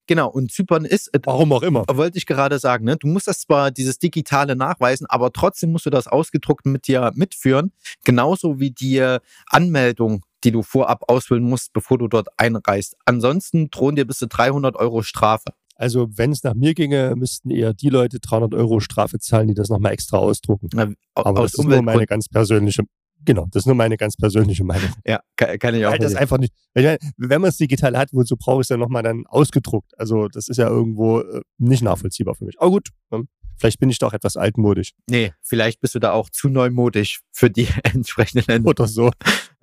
Genau, 0.07 0.29
und 0.29 0.51
Zypern 0.51 0.85
ist. 0.85 1.07
Äh, 1.13 1.19
Warum 1.23 1.53
auch 1.53 1.63
immer. 1.63 1.85
Wollte 1.87 2.17
ich 2.17 2.25
gerade 2.25 2.59
sagen, 2.59 2.85
ne? 2.85 2.97
Du 2.97 3.07
musst 3.07 3.27
das 3.27 3.41
zwar 3.41 3.71
dieses 3.71 3.99
Digitale 3.99 4.55
nachweisen, 4.55 5.05
aber 5.07 5.31
trotzdem 5.31 5.71
musst 5.71 5.85
du 5.85 5.89
das 5.89 6.07
ausgedruckt 6.07 6.65
mit 6.65 6.87
dir 6.87 7.11
mitführen. 7.15 7.71
Genauso 8.03 8.59
wie 8.59 8.71
die 8.71 9.17
Anmeldung, 9.47 10.23
die 10.43 10.51
du 10.51 10.63
vorab 10.63 11.09
ausfüllen 11.09 11.43
musst, 11.43 11.73
bevor 11.73 11.97
du 11.97 12.07
dort 12.07 12.27
einreist. 12.37 12.95
Ansonsten 13.05 13.69
drohen 13.69 13.95
dir 13.95 14.05
bis 14.05 14.17
zu 14.17 14.27
300 14.27 14.75
Euro 14.75 15.03
Strafe. 15.03 15.53
Also, 15.75 16.09
wenn 16.15 16.31
es 16.31 16.43
nach 16.43 16.53
mir 16.53 16.75
ginge, 16.75 17.15
müssten 17.15 17.49
eher 17.49 17.73
die 17.73 17.89
Leute 17.89 18.19
300 18.19 18.53
Euro 18.53 18.79
Strafe 18.79 19.17
zahlen, 19.17 19.47
die 19.47 19.55
das 19.55 19.69
nochmal 19.69 19.93
extra 19.93 20.17
ausdrucken. 20.17 20.69
Na, 20.73 20.89
aber 21.15 21.41
das 21.41 21.55
ist 21.55 21.63
nur 21.63 21.81
meine 21.81 22.05
ganz 22.05 22.27
persönliche 22.27 22.83
Genau, 23.25 23.47
das 23.51 23.61
ist 23.61 23.65
nur 23.67 23.75
meine 23.75 23.97
ganz 23.97 24.15
persönliche 24.15 24.63
Meinung. 24.63 24.89
Ja, 25.05 25.21
kann, 25.35 25.57
kann 25.59 25.75
ich 25.75 25.85
auch. 25.85 25.91
Weil 25.91 25.99
das 25.99 26.15
einfach 26.15 26.37
nicht. 26.37 26.53
Wenn, 26.73 26.97
wenn 27.17 27.41
man 27.41 27.49
es 27.49 27.57
digital 27.57 27.97
hat, 27.97 28.09
wozu 28.13 28.37
brauche 28.37 28.61
ich 28.61 28.65
es 28.65 28.67
dann 28.69 28.79
nochmal 28.79 29.03
dann 29.03 29.25
ausgedruckt? 29.27 29.97
Also, 29.97 30.27
das 30.27 30.47
ist 30.47 30.57
ja 30.57 30.67
irgendwo 30.67 31.19
äh, 31.19 31.41
nicht 31.57 31.83
nachvollziehbar 31.83 32.35
für 32.35 32.45
mich. 32.45 32.59
Aber 32.59 32.71
gut, 32.71 32.89
ähm, 33.11 33.27
vielleicht 33.57 33.79
bin 33.79 33.89
ich 33.89 33.99
doch 33.99 34.13
etwas 34.13 34.37
altmodisch. 34.37 34.91
Nee, 35.09 35.33
vielleicht 35.41 35.81
bist 35.81 35.95
du 35.95 35.99
da 35.99 36.11
auch 36.11 36.29
zu 36.29 36.49
neumodisch 36.49 37.21
für 37.31 37.49
die 37.49 37.67
entsprechenden 37.83 38.45
Länder. 38.47 38.69
Oder 38.69 38.87
so. 38.87 39.11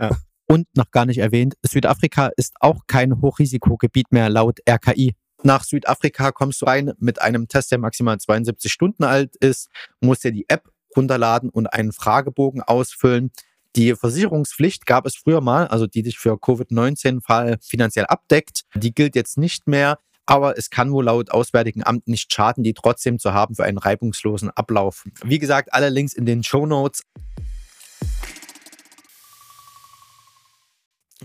Ja. 0.01 0.11
Und 0.47 0.67
noch 0.77 0.91
gar 0.91 1.05
nicht 1.05 1.19
erwähnt, 1.19 1.55
Südafrika 1.63 2.31
ist 2.37 2.55
auch 2.61 2.87
kein 2.87 3.21
Hochrisikogebiet 3.21 4.13
mehr 4.13 4.31
laut 4.31 4.61
RKI. 4.69 5.15
Nach 5.43 5.63
Südafrika 5.63 6.33
kommst 6.33 6.63
du 6.63 6.67
rein 6.67 6.93
mit 6.99 7.21
einem 7.21 7.49
Test, 7.49 7.71
der 7.71 7.79
maximal 7.79 8.19
72 8.19 8.73
Stunden 8.73 9.05
alt 9.05 9.37
ist, 9.37 9.69
musst 10.01 10.25
dir 10.25 10.33
die 10.33 10.47
App 10.49 10.69
runterladen 10.97 11.51
und 11.51 11.67
einen 11.67 11.93
Fragebogen 11.93 12.63
ausfüllen. 12.63 13.31
Die 13.77 13.95
Versicherungspflicht 13.95 14.87
gab 14.87 15.07
es 15.07 15.17
früher 15.17 15.41
mal, 15.41 15.67
also 15.67 15.87
die 15.87 16.03
dich 16.03 16.19
für 16.19 16.39
Covid-19-Fall 16.39 17.59
finanziell 17.61 18.07
abdeckt. 18.07 18.63
Die 18.75 18.95
gilt 18.95 19.15
jetzt 19.15 19.39
nicht 19.39 19.69
mehr, 19.69 19.99
aber 20.27 20.59
es 20.59 20.71
kann 20.71 20.91
wohl 20.93 21.05
laut 21.05 21.31
Auswärtigen 21.31 21.85
Amt 21.85 22.09
nicht 22.09 22.33
schaden, 22.33 22.65
die 22.65 22.75
trotzdem 22.75 23.19
zu 23.19 23.33
haben 23.33 23.55
für 23.55 23.65
einen 23.65 23.79
reibungslosen 23.79 24.51
Ablauf. 24.51 25.05
Wie 25.23 25.39
gesagt, 25.39 25.73
alle 25.73 25.91
Links 25.91 26.13
in 26.13 26.27
den 26.27 26.43
Show 26.43 26.67
Notes. 26.67 27.03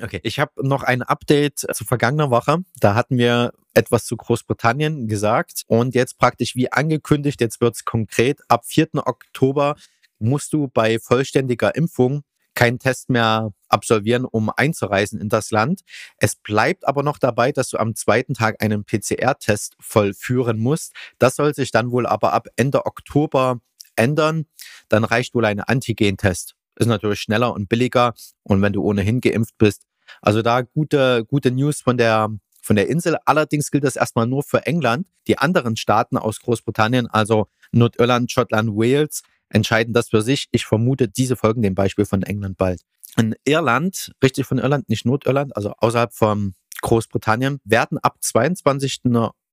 Okay, 0.01 0.19
ich 0.23 0.39
habe 0.39 0.51
noch 0.67 0.83
ein 0.83 1.03
Update 1.03 1.59
zu 1.59 1.85
vergangener 1.85 2.31
Woche. 2.31 2.57
Da 2.79 2.95
hatten 2.95 3.17
wir 3.17 3.53
etwas 3.73 4.05
zu 4.05 4.17
Großbritannien 4.17 5.07
gesagt 5.07 5.63
und 5.67 5.95
jetzt 5.95 6.17
praktisch 6.17 6.55
wie 6.55 6.71
angekündigt, 6.71 7.41
jetzt 7.41 7.61
wird's 7.61 7.85
konkret, 7.85 8.41
ab 8.47 8.65
4. 8.65 8.89
Oktober 9.05 9.75
musst 10.19 10.53
du 10.53 10.67
bei 10.67 10.99
vollständiger 10.99 11.75
Impfung 11.75 12.23
keinen 12.55 12.79
Test 12.79 13.09
mehr 13.09 13.51
absolvieren, 13.67 14.25
um 14.25 14.49
einzureisen 14.55 15.19
in 15.19 15.29
das 15.29 15.51
Land. 15.51 15.81
Es 16.17 16.35
bleibt 16.35 16.87
aber 16.87 17.03
noch 17.03 17.17
dabei, 17.17 17.51
dass 17.51 17.69
du 17.69 17.77
am 17.77 17.95
zweiten 17.95 18.33
Tag 18.33 18.61
einen 18.61 18.85
PCR-Test 18.85 19.75
vollführen 19.79 20.59
musst. 20.59 20.93
Das 21.19 21.35
soll 21.35 21.53
sich 21.53 21.71
dann 21.71 21.91
wohl 21.91 22.05
aber 22.05 22.33
ab 22.33 22.47
Ende 22.55 22.85
Oktober 22.85 23.59
ändern. 23.95 24.45
Dann 24.89 25.03
reicht 25.03 25.33
wohl 25.35 25.45
ein 25.45 25.59
Antigen-Test. 25.59 26.55
Ist 26.75 26.87
natürlich 26.87 27.19
schneller 27.19 27.53
und 27.53 27.69
billiger 27.69 28.13
und 28.43 28.61
wenn 28.61 28.73
du 28.73 28.83
ohnehin 28.83 29.21
geimpft 29.21 29.57
bist. 29.57 29.83
Also 30.21 30.41
da 30.41 30.61
gute, 30.61 31.25
gute 31.25 31.51
News 31.51 31.81
von 31.81 31.97
der 31.97 32.29
von 32.63 32.77
der 32.77 32.87
Insel. 32.87 33.17
Allerdings 33.25 33.69
gilt 33.71 33.83
das 33.83 33.97
erstmal 33.97 34.25
nur 34.25 34.41
für 34.41 34.65
England. 34.65 35.05
Die 35.27 35.37
anderen 35.37 35.75
Staaten 35.75 36.17
aus 36.17 36.39
Großbritannien, 36.39 37.07
also 37.07 37.47
Nordirland, 37.73 38.31
Schottland, 38.31 38.69
Wales, 38.69 39.23
entscheiden 39.53 39.93
das 39.93 40.09
für 40.09 40.21
sich. 40.21 40.47
Ich 40.51 40.65
vermute, 40.65 41.07
diese 41.07 41.35
folgen 41.35 41.61
dem 41.61 41.75
Beispiel 41.75 42.05
von 42.05 42.23
England 42.23 42.57
bald. 42.57 42.81
In 43.15 43.35
Irland, 43.45 44.11
richtig 44.23 44.45
von 44.45 44.57
Irland, 44.57 44.89
nicht 44.89 45.05
Nordirland, 45.05 45.55
also 45.55 45.73
außerhalb 45.77 46.13
von 46.13 46.53
Großbritannien, 46.81 47.59
werden 47.63 47.97
ab 47.99 48.17
22. 48.19 49.01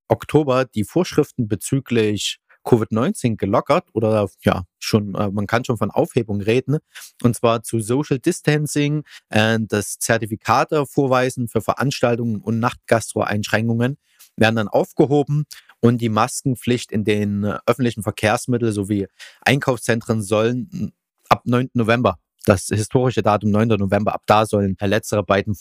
Oktober 0.09 0.65
die 0.65 0.85
Vorschriften 0.85 1.47
bezüglich 1.47 2.41
Covid-19 2.65 3.37
gelockert 3.37 3.89
oder 3.93 4.29
ja, 4.43 4.65
schon, 4.79 5.15
äh, 5.15 5.31
man 5.31 5.47
kann 5.47 5.65
schon 5.65 5.79
von 5.79 5.91
Aufhebung 5.91 6.41
reden. 6.41 6.79
Und 7.23 7.37
zwar 7.37 7.63
zu 7.63 7.81
Social 7.81 8.19
Distancing, 8.19 9.05
äh, 9.29 9.59
das 9.61 9.99
Zertifikate 9.99 10.87
vorweisen 10.87 11.49
für 11.49 11.61
Veranstaltungen 11.61 12.41
und 12.41 12.59
Nachtgastro-Einschränkungen 12.59 13.97
werden 14.37 14.57
dann 14.57 14.69
aufgehoben 14.69 15.45
und 15.81 16.01
die 16.01 16.09
Maskenpflicht 16.09 16.93
in 16.93 17.05
den 17.05 17.45
äh, 17.45 17.59
öffentlichen 17.67 18.03
Verkehrsmitteln 18.03 18.73
sowie 18.73 19.07
Einkaufszentren 19.43 20.23
sollen 20.23 20.93
ab 21.29 21.43
9. 21.45 21.71
November, 21.75 22.19
das 22.45 22.67
historische 22.67 23.23
Datum 23.23 23.51
9. 23.51 23.69
November, 23.69 24.15
ab 24.15 24.23
da 24.27 24.47
sollen 24.47 24.77
letztere 24.81 25.23
beiden 25.23 25.57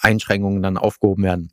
Einschränkungen 0.00 0.62
dann 0.62 0.78
aufgehoben 0.78 1.24
werden. 1.24 1.50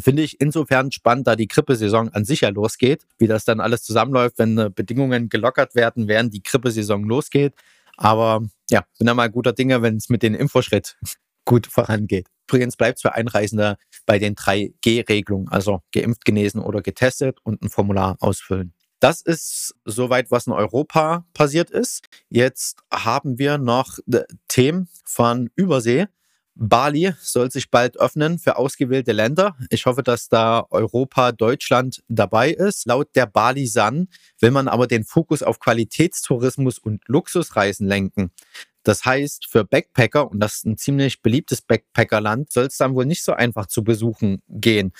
Finde 0.00 0.22
ich 0.22 0.40
insofern 0.40 0.92
spannend, 0.92 1.26
da 1.26 1.36
die 1.36 1.48
Grippesaison 1.48 2.10
an 2.10 2.24
sich 2.24 2.42
ja 2.42 2.50
losgeht, 2.50 3.06
wie 3.18 3.26
das 3.26 3.44
dann 3.44 3.60
alles 3.60 3.82
zusammenläuft, 3.82 4.38
wenn 4.38 4.58
äh, 4.58 4.70
Bedingungen 4.74 5.28
gelockert 5.28 5.74
werden, 5.74 6.08
während 6.08 6.34
die 6.34 6.42
Grippesaison 6.42 7.04
losgeht. 7.04 7.54
Aber 7.96 8.42
ja, 8.68 8.84
bin 8.98 9.06
da 9.06 9.14
mal 9.14 9.30
guter 9.30 9.52
Dinge, 9.52 9.80
wenn 9.82 9.96
es 9.96 10.08
mit 10.08 10.22
den 10.22 10.34
Infoschritt 10.34 10.98
gut 11.46 11.66
vorangeht. 11.66 12.28
Übrigens 12.46 12.76
bleibt 12.76 12.98
es 12.98 13.02
für 13.02 13.14
Einreisende 13.14 13.78
bei 14.04 14.18
den 14.18 14.34
3G-Regelungen, 14.34 15.48
also 15.48 15.80
geimpft, 15.94 16.26
genesen 16.26 16.60
oder 16.60 16.82
getestet 16.82 17.38
und 17.42 17.62
ein 17.62 17.70
Formular 17.70 18.16
ausfüllen. 18.20 18.74
Das 19.00 19.20
ist 19.22 19.74
soweit, 19.84 20.30
was 20.30 20.46
in 20.46 20.52
Europa 20.52 21.26
passiert 21.34 21.70
ist. 21.70 22.04
Jetzt 22.28 22.78
haben 22.92 23.38
wir 23.38 23.58
noch 23.58 23.98
Themen 24.48 24.88
von 25.04 25.50
Übersee. 25.54 26.06
Bali 26.58 27.12
soll 27.20 27.50
sich 27.50 27.70
bald 27.70 28.00
öffnen 28.00 28.38
für 28.38 28.56
ausgewählte 28.56 29.12
Länder. 29.12 29.54
Ich 29.68 29.84
hoffe, 29.84 30.02
dass 30.02 30.30
da 30.30 30.66
Europa, 30.70 31.32
Deutschland 31.32 32.02
dabei 32.08 32.50
ist. 32.50 32.86
Laut 32.86 33.14
der 33.14 33.26
Bali 33.26 33.66
Sun 33.66 34.08
will 34.40 34.50
man 34.50 34.66
aber 34.66 34.86
den 34.86 35.04
Fokus 35.04 35.42
auf 35.42 35.60
Qualitätstourismus 35.60 36.78
und 36.78 37.02
Luxusreisen 37.06 37.86
lenken. 37.86 38.30
Das 38.86 39.04
heißt, 39.04 39.46
für 39.46 39.64
Backpacker, 39.64 40.30
und 40.30 40.38
das 40.38 40.58
ist 40.58 40.66
ein 40.66 40.76
ziemlich 40.76 41.20
beliebtes 41.20 41.60
Backpackerland, 41.60 42.52
soll 42.52 42.66
es 42.66 42.76
dann 42.76 42.94
wohl 42.94 43.04
nicht 43.04 43.24
so 43.24 43.32
einfach 43.32 43.66
zu 43.66 43.82
besuchen 43.82 44.42
gehen. 44.48 44.92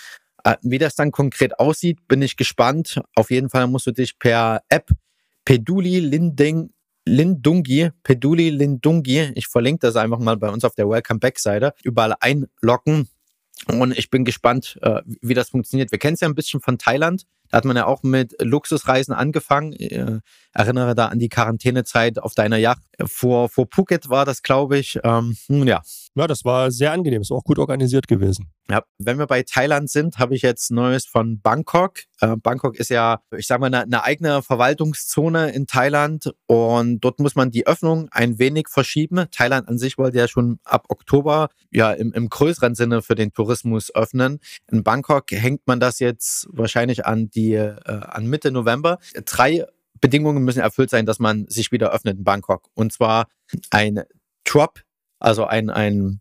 Äh, 0.42 0.56
wie 0.62 0.78
das 0.78 0.96
dann 0.96 1.12
konkret 1.12 1.60
aussieht, 1.60 2.08
bin 2.08 2.20
ich 2.20 2.36
gespannt. 2.36 3.00
Auf 3.14 3.30
jeden 3.30 3.48
Fall 3.48 3.68
musst 3.68 3.86
du 3.86 3.92
dich 3.92 4.18
per 4.18 4.62
App 4.68 4.90
Peduli 5.44 6.00
Linding 6.00 6.70
Lindungi, 7.04 7.90
Peduli 8.02 8.50
Lindungi, 8.50 9.30
ich 9.36 9.46
verlinke 9.46 9.86
das 9.86 9.94
einfach 9.94 10.18
mal 10.18 10.36
bei 10.36 10.50
uns 10.50 10.64
auf 10.64 10.74
der 10.74 10.88
Welcome 10.88 11.20
Back 11.20 11.38
Seite, 11.38 11.72
überall 11.84 12.16
einloggen. 12.18 13.08
Und 13.68 13.96
ich 13.96 14.10
bin 14.10 14.24
gespannt, 14.24 14.80
äh, 14.82 15.02
wie 15.20 15.34
das 15.34 15.50
funktioniert. 15.50 15.92
Wir 15.92 16.00
kennen 16.00 16.14
es 16.14 16.20
ja 16.20 16.28
ein 16.28 16.34
bisschen 16.34 16.60
von 16.60 16.78
Thailand. 16.78 17.22
Da 17.50 17.58
hat 17.58 17.64
man 17.64 17.76
ja 17.76 17.86
auch 17.86 18.02
mit 18.02 18.34
Luxusreisen 18.40 19.14
angefangen. 19.14 19.74
Ich 19.78 19.92
äh, 19.92 20.20
erinnere 20.52 20.94
da 20.94 21.06
an 21.06 21.18
die 21.18 21.28
Quarantänezeit 21.28 22.18
auf 22.18 22.34
deiner 22.34 22.56
Yacht. 22.56 22.82
Vor, 23.04 23.48
vor 23.48 23.66
Phuket 23.72 24.08
war 24.08 24.24
das, 24.24 24.42
glaube 24.42 24.78
ich. 24.78 24.98
Ähm, 25.04 25.36
ja. 25.48 25.82
Ja, 26.18 26.26
das 26.26 26.46
war 26.46 26.70
sehr 26.70 26.92
angenehm. 26.92 27.20
Ist 27.20 27.30
auch 27.30 27.44
gut 27.44 27.58
organisiert 27.58 28.08
gewesen. 28.08 28.50
Ja, 28.70 28.82
wenn 28.98 29.18
wir 29.18 29.26
bei 29.26 29.42
Thailand 29.42 29.90
sind, 29.90 30.18
habe 30.18 30.34
ich 30.34 30.40
jetzt 30.40 30.70
Neues 30.70 31.04
von 31.04 31.40
Bangkok. 31.42 31.98
Äh, 32.20 32.36
Bangkok 32.36 32.76
ist 32.76 32.88
ja, 32.88 33.20
ich 33.36 33.46
sage 33.46 33.60
mal, 33.60 33.66
eine, 33.66 33.82
eine, 33.82 34.02
eigene 34.02 34.42
Verwaltungszone 34.42 35.50
in 35.50 35.66
Thailand 35.66 36.32
und 36.46 37.00
dort 37.00 37.20
muss 37.20 37.34
man 37.34 37.50
die 37.50 37.66
Öffnung 37.66 38.08
ein 38.10 38.38
wenig 38.38 38.68
verschieben. 38.70 39.26
Thailand 39.30 39.68
an 39.68 39.78
sich 39.78 39.98
wollte 39.98 40.16
ja 40.16 40.26
schon 40.26 40.58
ab 40.64 40.86
Oktober 40.88 41.50
ja 41.70 41.92
im, 41.92 42.14
im 42.14 42.30
größeren 42.30 42.74
Sinne 42.74 43.02
für 43.02 43.14
den 43.14 43.32
Tourismus 43.32 43.94
öffnen. 43.94 44.40
In 44.72 44.82
Bangkok 44.82 45.30
hängt 45.30 45.66
man 45.66 45.78
das 45.78 45.98
jetzt 45.98 46.48
wahrscheinlich 46.50 47.04
an 47.04 47.28
die 47.36 47.52
äh, 47.52 47.76
an 47.84 48.26
Mitte 48.26 48.50
November. 48.50 48.98
Drei 49.24 49.66
Bedingungen 50.00 50.44
müssen 50.44 50.60
erfüllt 50.60 50.90
sein, 50.90 51.06
dass 51.06 51.18
man 51.18 51.46
sich 51.48 51.72
wieder 51.72 51.92
öffnet 51.92 52.18
in 52.18 52.24
Bangkok. 52.24 52.68
Und 52.74 52.92
zwar 52.92 53.28
ein 53.70 54.02
Drop, 54.44 54.80
also 55.18 55.44
ein, 55.44 55.70
ein 55.70 56.20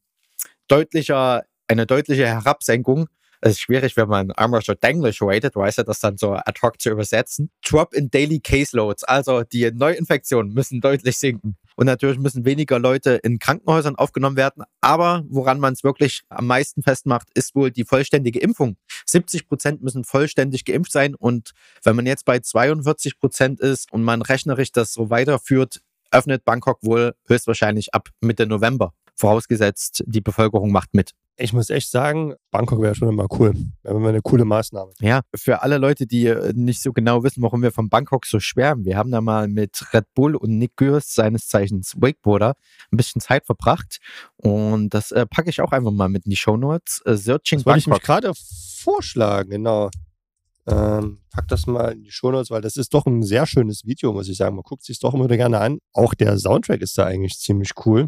deutlicher, 0.67 1.43
eine 1.67 1.86
deutliche 1.86 2.27
Herabsenkung. 2.27 3.07
Es 3.42 3.54
ist 3.54 3.62
schwierig, 3.62 3.96
wenn 3.98 4.08
man 4.08 4.32
schon 4.62 4.75
Englisch 4.82 5.22
rated, 5.22 5.56
weiß 5.56 5.77
ja, 5.77 5.84
das 5.84 6.00
dann 6.00 6.18
so 6.18 6.34
ad 6.34 6.60
hoc 6.62 6.80
zu 6.80 6.89
übersetzen. 6.89 7.51
Drop 7.63 7.94
in 7.94 8.10
Daily 8.10 8.39
Caseloads, 8.39 9.04
also 9.04 9.44
die 9.44 9.72
Neuinfektionen 9.72 10.54
müssen 10.54 10.82
deutlich 10.82 11.18
sinken. 11.18 11.58
Und 11.75 11.88
natürlich 11.88 12.18
müssen 12.20 12.46
weniger 12.46 12.80
Leute 12.80 13.20
in 13.24 13.38
Krankenhäusern 13.38 13.96
aufgenommen 13.96 14.38
werden. 14.38 14.63
Aber 14.80 15.24
woran 15.27 15.60
man 15.60 15.74
es 15.74 15.84
wirklich 15.84 16.22
am 16.30 16.48
meisten 16.48 16.82
festmacht, 16.84 17.27
ist 17.34 17.54
wohl 17.54 17.70
die 17.70 17.84
vollständige 17.84 18.39
Impfung. 18.39 18.77
70 19.06 19.48
Prozent 19.48 19.84
müssen 19.84 20.06
vollständig 20.06 20.63
geimpft 20.63 20.94
sein. 20.94 21.15
Und 21.15 21.51
wenn 21.84 21.96
man 21.96 22.06
jetzt 22.06 22.25
bei 22.25 22.39
42 22.39 23.20
Prozent 23.20 23.60
ist 23.60 23.92
und 23.92 24.04
man 24.04 24.22
rechnerisch 24.22 24.72
das 24.72 24.94
so 24.94 25.10
weiterführt, 25.10 25.82
öffnet 26.12 26.46
Bangkok 26.46 26.80
wohl 26.82 27.15
höchstwahrscheinlich 27.27 27.94
ab 27.94 28.10
Mitte 28.22 28.46
November. 28.46 28.94
Vorausgesetzt, 29.15 30.03
die 30.05 30.22
Bevölkerung 30.22 30.72
macht 30.72 30.93
mit 30.93 31.12
ich 31.38 31.53
muss 31.53 31.69
echt 31.69 31.91
sagen, 31.91 32.36
Bangkok 32.51 32.81
wäre 32.81 32.95
schon 32.95 33.10
immer 33.10 33.27
cool. 33.38 33.53
Wäre 33.84 33.95
immer 33.95 34.10
eine 34.10 34.22
coole 34.22 34.45
Maßnahme. 34.45 34.93
Ja, 35.01 35.22
für 35.36 35.62
alle 35.62 35.77
Leute, 35.77 36.07
die 36.07 36.27
äh, 36.27 36.53
nicht 36.55 36.81
so 36.81 36.93
genau 36.93 37.24
wissen, 37.24 37.43
warum 37.43 37.62
wir 37.62 37.72
von 37.72 37.89
Bangkok 37.89 38.25
so 38.25 38.39
schwärmen. 38.39 38.86
Wir 38.86 38.98
haben 38.98 39.12
da 39.12 39.22
mal 39.22 39.48
mit 39.48 39.93
Red 39.93 40.05
Bull 40.13 40.36
und 40.36 40.57
Nick 40.57 40.77
Gürs, 40.77 41.13
seines 41.13 41.48
Zeichens 41.48 41.95
Wakeboarder, 41.98 42.55
ein 42.91 42.98
bisschen 42.98 43.22
Zeit 43.22 43.45
verbracht. 43.45 44.00
Und 44.38 44.93
das 44.93 45.12
äh, 45.12 45.25
packe 45.25 45.50
ich 45.50 45.62
auch 45.62 45.72
einfach 45.72 45.91
mal 45.91 46.10
mit 46.10 46.25
in 46.25 46.29
die 46.29 46.38
Show 46.38 46.55
Notes. 46.55 47.01
Äh, 47.05 47.15
Searching 47.15 47.60
das 47.60 47.65
wollte 47.65 47.79
ich 47.79 47.88
mich 47.88 48.01
gerade 48.01 48.31
vorschlagen, 48.84 49.50
genau. 49.50 49.89
Ähm, 50.67 51.19
pack 51.31 51.48
das 51.50 51.67
mal 51.67 51.91
in 51.91 52.03
die 52.03 52.12
Show 52.12 52.31
Notes, 52.31 52.50
weil 52.50 52.62
das 52.62 52.77
ist 52.77 52.93
doch 52.93 53.05
ein 53.05 53.24
sehr 53.24 53.45
schönes 53.45 53.86
Video, 53.86 54.13
muss 54.13 54.29
ich 54.29 54.38
sagen. 54.38 54.55
Man 54.55 54.63
guckt 54.63 54.84
sich 54.84 55.00
doch 55.00 55.13
immer 55.13 55.25
wieder 55.25 55.38
gerne 55.38 55.60
an. 55.60 55.79
Auch 55.93 56.13
der 56.13 56.39
Soundtrack 56.39 56.81
ist 56.81 56.98
da 56.98 57.05
eigentlich 57.05 57.38
ziemlich 57.38 57.72
cool. 57.86 58.07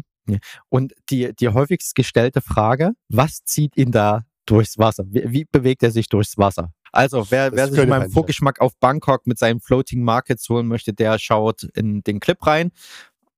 Und 0.68 0.92
die, 1.10 1.34
die 1.34 1.48
häufigst 1.48 1.94
gestellte 1.94 2.40
Frage, 2.40 2.92
was 3.08 3.44
zieht 3.44 3.76
ihn 3.76 3.92
da 3.92 4.24
durchs 4.46 4.78
Wasser? 4.78 5.04
Wie, 5.08 5.24
wie 5.26 5.44
bewegt 5.44 5.82
er 5.82 5.90
sich 5.90 6.08
durchs 6.08 6.38
Wasser? 6.38 6.72
Also, 6.92 7.30
wer, 7.30 7.52
wer 7.52 7.68
sich 7.68 7.86
meinen 7.86 8.10
Vorgeschmack 8.10 8.60
auf 8.60 8.76
Bangkok 8.78 9.26
mit 9.26 9.38
seinen 9.38 9.60
Floating 9.60 10.02
Markets 10.02 10.48
holen 10.48 10.66
möchte, 10.66 10.92
der 10.92 11.18
schaut 11.18 11.64
in 11.74 12.02
den 12.02 12.20
Clip 12.20 12.44
rein. 12.46 12.70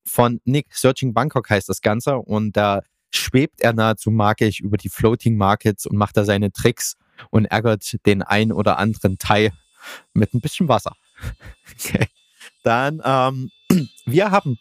Von 0.05 0.41
Nick 0.45 0.75
Searching 0.75 1.15
Bangkok 1.15 1.51
heißt 1.51 1.69
das 1.69 1.81
Ganze. 1.81 2.17
Und 2.17 2.57
da 2.57 2.83
schwebt 3.11 3.61
er 3.61 3.73
nahezu 3.73 4.11
magisch 4.11 4.61
über 4.61 4.77
die 4.77 4.89
Floating 4.89 5.37
Markets 5.37 5.87
und 5.87 5.97
macht 5.97 6.17
da 6.17 6.25
seine 6.25 6.53
Tricks 6.53 6.97
und 7.31 7.47
ärgert 7.47 7.97
den 8.07 8.23
ein 8.23 8.53
oder 8.53 8.79
anderen 8.79 9.19
Thai 9.19 9.53
mit 10.15 10.33
ein 10.35 10.41
bisschen 10.41 10.69
Wasser. 10.69 10.95
Okay. 11.73 12.09
Dann, 12.65 13.01
ähm, 13.05 13.51
wir 14.05 14.31
haben 14.31 14.59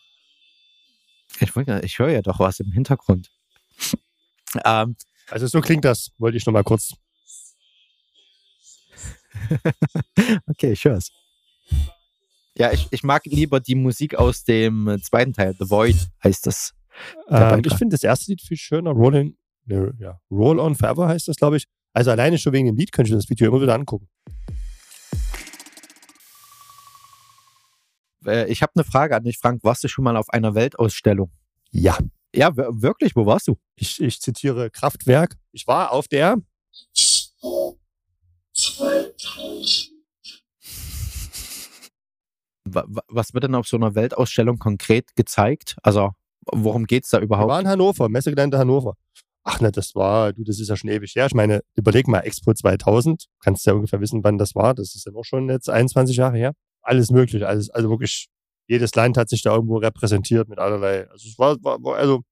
ich, 1.41 1.55
ich 1.83 1.99
höre 1.99 2.09
ja 2.09 2.21
doch 2.21 2.39
was 2.39 2.59
im 2.59 2.71
Hintergrund. 2.71 3.31
ähm, 4.65 4.95
also 5.29 5.47
so 5.47 5.61
klingt 5.61 5.85
das, 5.85 6.11
wollte 6.17 6.37
ich 6.37 6.45
noch 6.45 6.53
mal 6.53 6.63
kurz. 6.63 6.93
okay, 10.47 10.71
ich 10.73 10.83
höre 10.83 10.97
es. 10.97 11.11
Ja, 12.55 12.71
ich, 12.71 12.87
ich 12.91 13.03
mag 13.03 13.25
lieber 13.25 13.59
die 13.59 13.75
Musik 13.75 14.15
aus 14.15 14.43
dem 14.43 14.99
zweiten 15.01 15.33
Teil, 15.33 15.55
The 15.57 15.69
Void 15.69 15.95
heißt 16.23 16.45
das. 16.45 16.73
Ähm, 17.29 17.61
ich 17.65 17.75
finde 17.75 17.93
das 17.93 18.03
erste 18.03 18.31
Lied 18.31 18.41
viel 18.41 18.57
schöner, 18.57 18.91
Rolling, 18.91 19.37
ne, 19.65 19.93
ja, 19.99 20.19
Roll 20.29 20.59
On 20.59 20.75
Forever 20.75 21.07
heißt 21.07 21.27
das, 21.27 21.37
glaube 21.37 21.57
ich. 21.57 21.65
Also 21.93 22.11
alleine 22.11 22.37
schon 22.37 22.53
wegen 22.53 22.67
dem 22.67 22.75
Lied 22.75 22.91
könnte 22.91 23.09
ich 23.11 23.15
das 23.15 23.29
Video 23.29 23.47
immer 23.47 23.61
wieder 23.61 23.75
angucken. 23.75 24.07
Äh, 28.25 28.51
ich 28.51 28.61
habe 28.61 28.73
eine 28.75 28.83
Frage 28.83 29.15
an 29.15 29.23
dich, 29.23 29.37
Frank. 29.37 29.63
Warst 29.63 29.83
du 29.83 29.87
schon 29.87 30.03
mal 30.03 30.17
auf 30.17 30.29
einer 30.29 30.55
Weltausstellung? 30.55 31.31
Ja. 31.71 31.97
Ja, 32.33 32.55
wirklich, 32.55 33.15
wo 33.15 33.25
warst 33.25 33.47
du? 33.47 33.57
Ich, 33.75 33.99
ich 34.01 34.21
zitiere 34.21 34.69
Kraftwerk. 34.69 35.35
Ich 35.51 35.65
war 35.65 35.91
auf 35.91 36.07
der 36.07 36.37
2000. 38.53 39.91
Was 42.65 43.33
wird 43.33 43.45
denn 43.45 43.55
auf 43.55 43.67
so 43.67 43.77
einer 43.77 43.95
Weltausstellung 43.95 44.59
konkret 44.59 45.15
gezeigt? 45.15 45.75
Also, 45.81 46.11
worum 46.51 46.85
geht 46.85 47.05
es 47.05 47.09
da 47.09 47.19
überhaupt? 47.19 47.47
Wir 47.47 47.53
waren 47.53 47.65
in 47.65 47.71
Hannover, 47.71 48.09
Messegelände 48.09 48.59
Hannover. 48.59 48.95
Ach 49.43 49.59
ne, 49.61 49.71
das 49.71 49.95
war, 49.95 50.33
du, 50.33 50.43
das 50.43 50.59
ist 50.59 50.69
ja 50.69 50.75
schon 50.75 50.89
ewig 50.89 51.15
her. 51.15 51.25
Ich 51.25 51.33
meine, 51.33 51.61
überleg 51.75 52.07
mal, 52.07 52.19
Expo 52.19 52.53
2000, 52.53 53.25
kannst 53.39 53.65
ja 53.65 53.73
ungefähr 53.73 54.01
wissen, 54.01 54.23
wann 54.23 54.37
das 54.37 54.53
war. 54.53 54.75
Das 54.75 54.93
ist 54.93 55.05
ja 55.07 55.13
auch 55.15 55.23
schon 55.23 55.49
jetzt 55.49 55.69
21 55.69 56.17
Jahre 56.17 56.37
her. 56.37 56.53
Alles 56.81 57.11
möglich, 57.11 57.45
alles, 57.45 57.69
also 57.69 57.89
wirklich, 57.89 58.27
jedes 58.67 58.95
Land 58.95 59.17
hat 59.17 59.29
sich 59.29 59.41
da 59.41 59.53
irgendwo 59.53 59.77
repräsentiert 59.77 60.47
mit 60.47 60.59
allerlei. 60.59 61.09
Also 61.09 61.27
es 61.27 61.39
war, 61.39 61.57
war, 61.63 61.83
war 61.83 61.97
also 61.97 62.23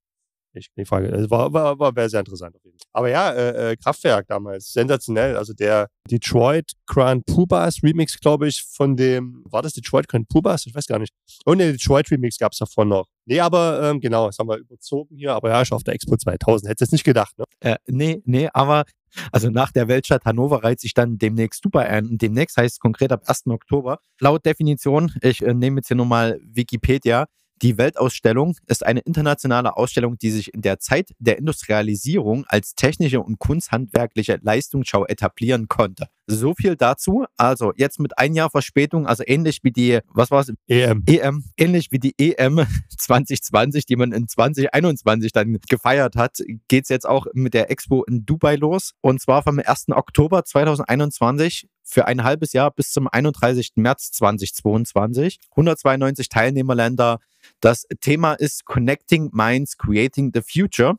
ich 0.57 0.69
die 0.75 0.85
Frage. 0.85 1.07
Es 1.07 1.29
war, 1.29 1.51
war, 1.53 1.77
war 1.79 2.09
sehr 2.09 2.19
interessant. 2.19 2.55
Aber 2.93 3.09
ja, 3.09 3.31
äh, 3.31 3.71
äh, 3.71 3.75
Kraftwerk 3.77 4.27
damals, 4.27 4.73
sensationell. 4.73 5.37
Also 5.37 5.53
der 5.53 5.87
Detroit 6.09 6.71
Grand 6.85 7.25
Pubas 7.25 7.81
Remix, 7.83 8.19
glaube 8.19 8.47
ich, 8.47 8.63
von 8.63 8.95
dem, 8.95 9.43
war 9.49 9.61
das 9.61 9.73
Detroit 9.73 10.07
Grand 10.07 10.27
Pubas? 10.29 10.65
Ich 10.65 10.75
weiß 10.75 10.87
gar 10.87 10.99
nicht. 10.99 11.13
Und 11.45 11.59
der 11.59 11.71
Detroit 11.71 12.09
Remix 12.11 12.37
gab 12.37 12.53
es 12.53 12.59
davon 12.59 12.89
noch. 12.89 13.07
Nee, 13.25 13.39
aber 13.39 13.81
ähm, 13.83 13.99
genau, 13.99 14.27
das 14.27 14.37
haben 14.39 14.49
wir 14.49 14.57
überzogen 14.57 15.15
hier. 15.15 15.33
Aber 15.33 15.49
ja, 15.49 15.61
ich 15.61 15.71
auf 15.71 15.83
der 15.83 15.93
Expo 15.93 16.15
2000. 16.15 16.69
Hättest 16.69 16.81
du 16.81 16.85
jetzt 16.85 16.91
nicht 16.91 17.03
gedacht, 17.03 17.37
ne? 17.37 17.45
Äh, 17.59 17.77
nee, 17.87 18.21
nee, 18.25 18.49
aber 18.53 18.85
also 19.31 19.49
nach 19.49 19.71
der 19.71 19.87
Weltstadt 19.87 20.25
Hannover 20.25 20.63
reiht 20.63 20.79
sich 20.79 20.93
dann 20.93 21.17
demnächst 21.17 21.63
Dubai 21.63 21.87
ein. 21.87 22.07
Und 22.07 22.21
demnächst 22.21 22.57
heißt 22.57 22.75
es 22.75 22.79
konkret 22.79 23.11
ab 23.11 23.23
1. 23.25 23.47
Oktober. 23.47 23.99
Laut 24.19 24.45
Definition, 24.45 25.13
ich 25.21 25.43
äh, 25.43 25.53
nehme 25.53 25.77
jetzt 25.77 25.87
hier 25.87 25.97
nur 25.97 26.05
mal 26.05 26.39
Wikipedia, 26.43 27.27
die 27.61 27.77
Weltausstellung 27.77 28.55
ist 28.67 28.85
eine 28.85 28.99
internationale 29.01 29.77
Ausstellung, 29.77 30.17
die 30.17 30.31
sich 30.31 30.53
in 30.53 30.61
der 30.61 30.79
Zeit 30.79 31.13
der 31.19 31.37
Industrialisierung 31.37 32.45
als 32.47 32.75
technische 32.75 33.21
und 33.21 33.39
kunsthandwerkliche 33.39 34.39
Leistungsschau 34.41 35.05
etablieren 35.05 35.67
konnte. 35.67 36.07
So 36.27 36.53
viel 36.53 36.75
dazu. 36.75 37.25
Also 37.37 37.71
jetzt 37.77 37.99
mit 37.99 38.17
ein 38.17 38.33
Jahr 38.33 38.49
Verspätung, 38.49 39.07
also 39.07 39.23
ähnlich 39.25 39.59
wie 39.63 39.71
die, 39.71 39.99
was 40.09 40.29
war 40.29 40.41
es? 40.41 40.53
EM. 40.67 41.03
EM, 41.07 41.45
ähnlich 41.55 41.91
wie 41.91 41.99
die 41.99 42.13
EM 42.17 42.65
2020, 42.97 43.85
die 43.87 43.95
man 43.95 44.11
in 44.11 44.27
2021 44.27 45.31
dann 45.31 45.57
gefeiert 45.69 46.15
hat, 46.15 46.39
geht 46.67 46.83
es 46.83 46.89
jetzt 46.89 47.07
auch 47.07 47.27
mit 47.33 47.53
der 47.53 47.71
Expo 47.71 48.03
in 48.03 48.25
Dubai 48.25 48.55
los. 48.55 48.91
Und 49.01 49.21
zwar 49.21 49.41
vom 49.41 49.59
1. 49.59 49.85
Oktober 49.89 50.43
2021 50.43 51.67
für 51.87 52.05
ein 52.05 52.23
halbes 52.23 52.53
Jahr 52.53 52.71
bis 52.71 52.91
zum 52.91 53.07
31. 53.07 53.71
März 53.75 54.11
2022. 54.11 55.39
192 55.51 56.27
Teilnehmerländer. 56.27 57.19
Das 57.61 57.87
Thema 58.01 58.33
ist 58.33 58.65
Connecting 58.65 59.29
Minds, 59.31 59.77
Creating 59.77 60.31
the 60.33 60.41
Future. 60.41 60.95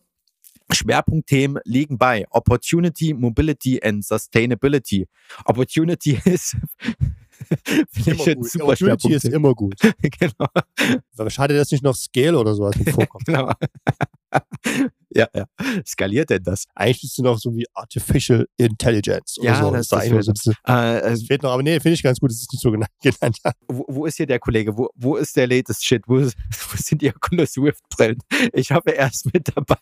Schwerpunktthemen 0.73 1.61
liegen 1.65 1.99
bei 1.99 2.27
Opportunity, 2.31 3.15
Mobility 3.15 3.81
and 3.83 4.05
Sustainability. 4.05 5.07
Opportunity 5.45 6.21
ist 6.25 6.57
Finde 7.93 8.13
ich 8.13 8.37
gut. 8.37 8.51
super 8.51 8.65
Opportunity 8.65 9.13
ist 9.15 9.25
immer 9.27 9.55
gut. 9.55 9.77
genau. 10.03 11.29
Schade, 11.29 11.57
dass 11.57 11.71
nicht 11.71 11.85
noch 11.85 11.95
Scale 11.97 12.39
oder 12.39 12.55
sowas 12.55 12.75
vorkommt. 12.91 13.27
genau. 13.27 13.53
Ja, 15.11 15.27
ja. 15.35 15.47
Skaliert 15.87 16.31
denn 16.31 16.43
das? 16.43 16.65
Eigentlich 16.75 17.05
ist 17.05 17.19
es 17.19 17.19
noch 17.19 17.39
so 17.39 17.55
wie 17.55 17.67
Artificial 17.75 18.47
Intelligence 18.57 19.39
oder 19.39 19.49
ja, 19.49 19.63
so. 19.63 19.71
Das, 19.71 19.89
das, 19.89 20.09
fehlt, 20.09 20.25
so 20.25 20.51
äh, 20.51 21.01
das 21.01 21.23
fehlt 21.23 21.43
noch, 21.43 21.53
aber 21.53 21.63
nee, 21.63 21.81
finde 21.81 21.95
ich 21.95 22.03
ganz 22.03 22.21
gut, 22.21 22.31
dass 22.31 22.43
es 22.43 22.49
nicht 22.53 22.63
so 22.63 22.71
genannt 22.71 23.39
wo, 23.69 23.85
wo, 23.89 24.07
ist 24.07 24.17
hier 24.17 24.27
der 24.27 24.39
Kollege? 24.39 24.77
Wo, 24.77 24.91
wo 24.95 25.17
ist 25.17 25.37
der 25.37 25.47
latest 25.47 25.85
Shit? 25.85 26.03
Wo, 26.07 26.17
wo 26.21 26.77
sind 26.77 27.03
die 27.03 27.09
Oculus 27.09 27.53
Swift 27.53 27.83
Brillen? 27.91 28.19
Ich 28.53 28.71
hoffe, 28.71 28.97
er 28.97 29.09
ist 29.09 29.33
mit 29.33 29.49
dabei. 29.55 29.77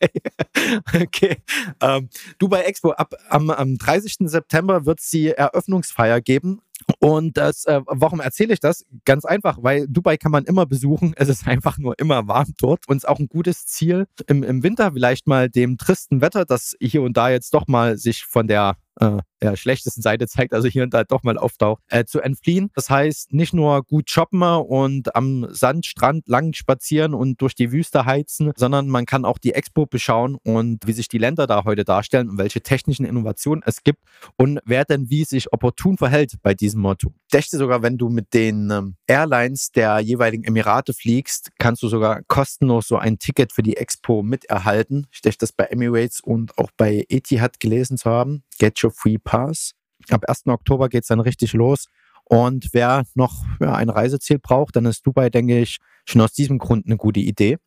okay. 0.95 1.37
Ähm, 1.81 2.09
Dubai 2.39 2.63
Expo, 2.63 2.93
ab 2.93 3.15
am, 3.29 3.51
am 3.51 3.77
30. 3.77 4.17
September 4.31 4.87
wird 4.87 5.01
es 5.01 5.11
die 5.11 5.29
Eröffnungsfeier 5.29 6.21
geben 6.21 6.61
und 7.01 7.37
das, 7.37 7.65
äh, 7.65 7.81
warum 7.87 8.21
erzähle 8.21 8.55
ich 8.55 8.61
das? 8.61 8.85
Ganz 9.05 9.25
einfach, 9.25 9.59
weil 9.61 9.87
Dubai 9.89 10.17
kann 10.17 10.33
man 10.33 10.45
immer 10.45 10.67
besuchen. 10.67 11.15
Es 11.17 11.29
ist 11.29 11.47
einfach 11.47 11.79
nur 11.79 11.99
immer 11.99 12.29
warm 12.29 12.53
dort 12.59 12.89
und 12.89 12.97
ist 12.99 13.09
auch 13.09 13.19
ein 13.19 13.29
gutes 13.29 13.67
Ziel 13.67 14.07
im, 14.27 14.43
im 14.43 14.63
Winter 14.63 14.93
vielleicht 14.93 15.27
mal 15.27 15.49
dem 15.49 15.79
tristen 15.79 16.21
Wetter, 16.21 16.45
das 16.45 16.75
hier 16.81 17.03
und 17.03 17.17
da 17.17 17.29
jetzt 17.31 17.55
doch 17.55 17.67
mal 17.67 17.97
sich 17.99 18.25
von 18.25 18.47
der 18.47 18.77
äh, 19.01 19.19
der 19.43 19.57
schlechtesten 19.57 20.03
Seite 20.03 20.27
zeigt, 20.27 20.55
also 20.55 20.69
hier 20.69 20.83
und 20.83 20.95
da 20.95 21.05
doch 21.05 21.23
mal 21.23 21.39
auftaucht, 21.39 21.83
äh, 21.89 22.05
zu 22.05 22.21
entfliehen. 22.21 22.71
Das 22.75 22.91
heißt, 22.91 23.33
nicht 23.33 23.53
nur 23.53 23.83
gut 23.83 24.11
shoppen 24.11 24.43
und 24.43 25.15
am 25.15 25.47
Sandstrand 25.51 26.29
lang 26.29 26.53
spazieren 26.53 27.15
und 27.15 27.41
durch 27.41 27.55
die 27.55 27.73
Wüste 27.73 28.05
heizen, 28.05 28.53
sondern 28.57 28.89
man 28.89 29.07
kann 29.07 29.25
auch 29.25 29.39
die 29.39 29.53
Expo 29.53 29.87
beschauen 29.87 30.37
und 30.43 30.87
wie 30.87 30.93
sich 30.93 31.09
die 31.09 31.19
Länder 31.19 31.47
da 31.47 31.65
heute 31.65 31.85
darstellen 31.85 32.29
und 32.29 32.39
welche 32.39 32.61
technischen 32.61 33.07
Innovationen 33.07 33.63
es 33.67 33.83
gibt 33.83 34.01
und 34.37 34.61
wer 34.65 34.85
denn 34.85 35.11
wie 35.11 35.25
sich 35.25 35.53
opportun 35.53 35.97
verhält 35.97 36.35
bei 36.43 36.55
diesem 36.55 36.81
Motto. 36.81 37.13
Ich 37.27 37.33
dächte 37.33 37.57
sogar, 37.59 37.83
wenn 37.83 37.99
du 37.99 38.09
mit 38.09 38.35
den 38.35 38.71
ähm, 38.71 38.97
Airlines 39.07 39.73
der 39.73 40.01
jeweiligen 40.01 40.45
Emirate 40.45 40.93
fliegst, 40.93 41.51
kannst 41.59 41.83
du 41.83 41.89
sogar 41.89 42.23
kostenlos 42.29 42.89
so 42.89 42.97
ein 42.97 43.19
Ticket 43.19 43.53
für 43.53 43.63
die 43.63 43.77
Expo 43.77 44.23
miterhalten. 44.23 45.07
Ich 45.13 45.21
dächte 45.23 45.41
das 45.41 45.53
bei 45.53 45.65
Emirates 45.65 46.21
und 46.21 46.57
auch 46.59 46.71
bei 46.77 47.05
Etihad 47.09 47.61
gelesen 47.61 47.97
zu 47.97 48.11
haben. 48.11 48.43
Get 48.59 48.83
your 48.83 48.91
free. 48.91 49.19
Ab 50.11 50.25
1. 50.29 50.47
Oktober 50.47 50.89
geht 50.89 51.03
es 51.03 51.09
dann 51.09 51.21
richtig 51.21 51.53
los. 51.53 51.87
Und 52.25 52.71
wer 52.73 53.05
noch 53.15 53.45
ja, 53.61 53.75
ein 53.75 53.89
Reiseziel 53.89 54.39
braucht, 54.39 54.77
dann 54.77 54.85
ist 54.85 55.07
Dubai, 55.07 55.31
denke 55.31 55.61
ich, 55.61 55.79
schon 56.05 56.21
aus 56.21 56.33
diesem 56.33 56.59
Grund 56.59 56.87
eine 56.87 56.97
gute 56.97 57.21
Idee. 57.21 57.59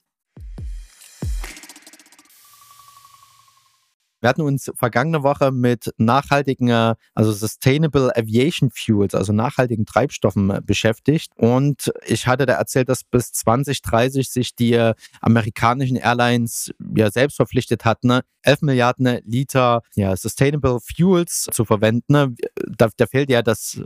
Wir 4.22 4.30
hatten 4.30 4.42
uns 4.42 4.72
vergangene 4.76 5.24
Woche 5.24 5.52
mit 5.52 5.94
nachhaltigen, 5.98 6.70
äh, 6.70 6.96
also 7.16 7.32
Sustainable 7.32 8.16
Aviation 8.16 8.70
Fuels, 8.74 9.16
also 9.16 9.34
nachhaltigen 9.34 9.86
Treibstoffen 9.86 10.50
äh, 10.50 10.62
beschäftigt. 10.64 11.32
Und 11.36 11.92
ich 12.06 12.28
hatte 12.28 12.46
da 12.46 12.54
erzählt, 12.54 12.90
dass 12.90 13.04
bis 13.04 13.32
2030 13.32 14.30
sich 14.30 14.56
die 14.56 14.74
äh, 14.74 14.94
amerikanischen 15.22 15.98
Airlines 15.98 16.72
ja 16.96 17.12
selbst 17.12 17.38
verpflichtet 17.38 17.86
hatten, 17.86 18.20
11 18.44 18.62
Milliarden 18.62 19.20
Liter 19.26 19.82
ja, 19.96 20.16
Sustainable 20.16 20.80
Fuels 20.82 21.48
zu 21.52 21.66
verwenden. 21.66 22.36
Da, 22.78 22.90
da 22.96 23.06
fehlt 23.06 23.30
ja 23.30 23.42
das, 23.42 23.82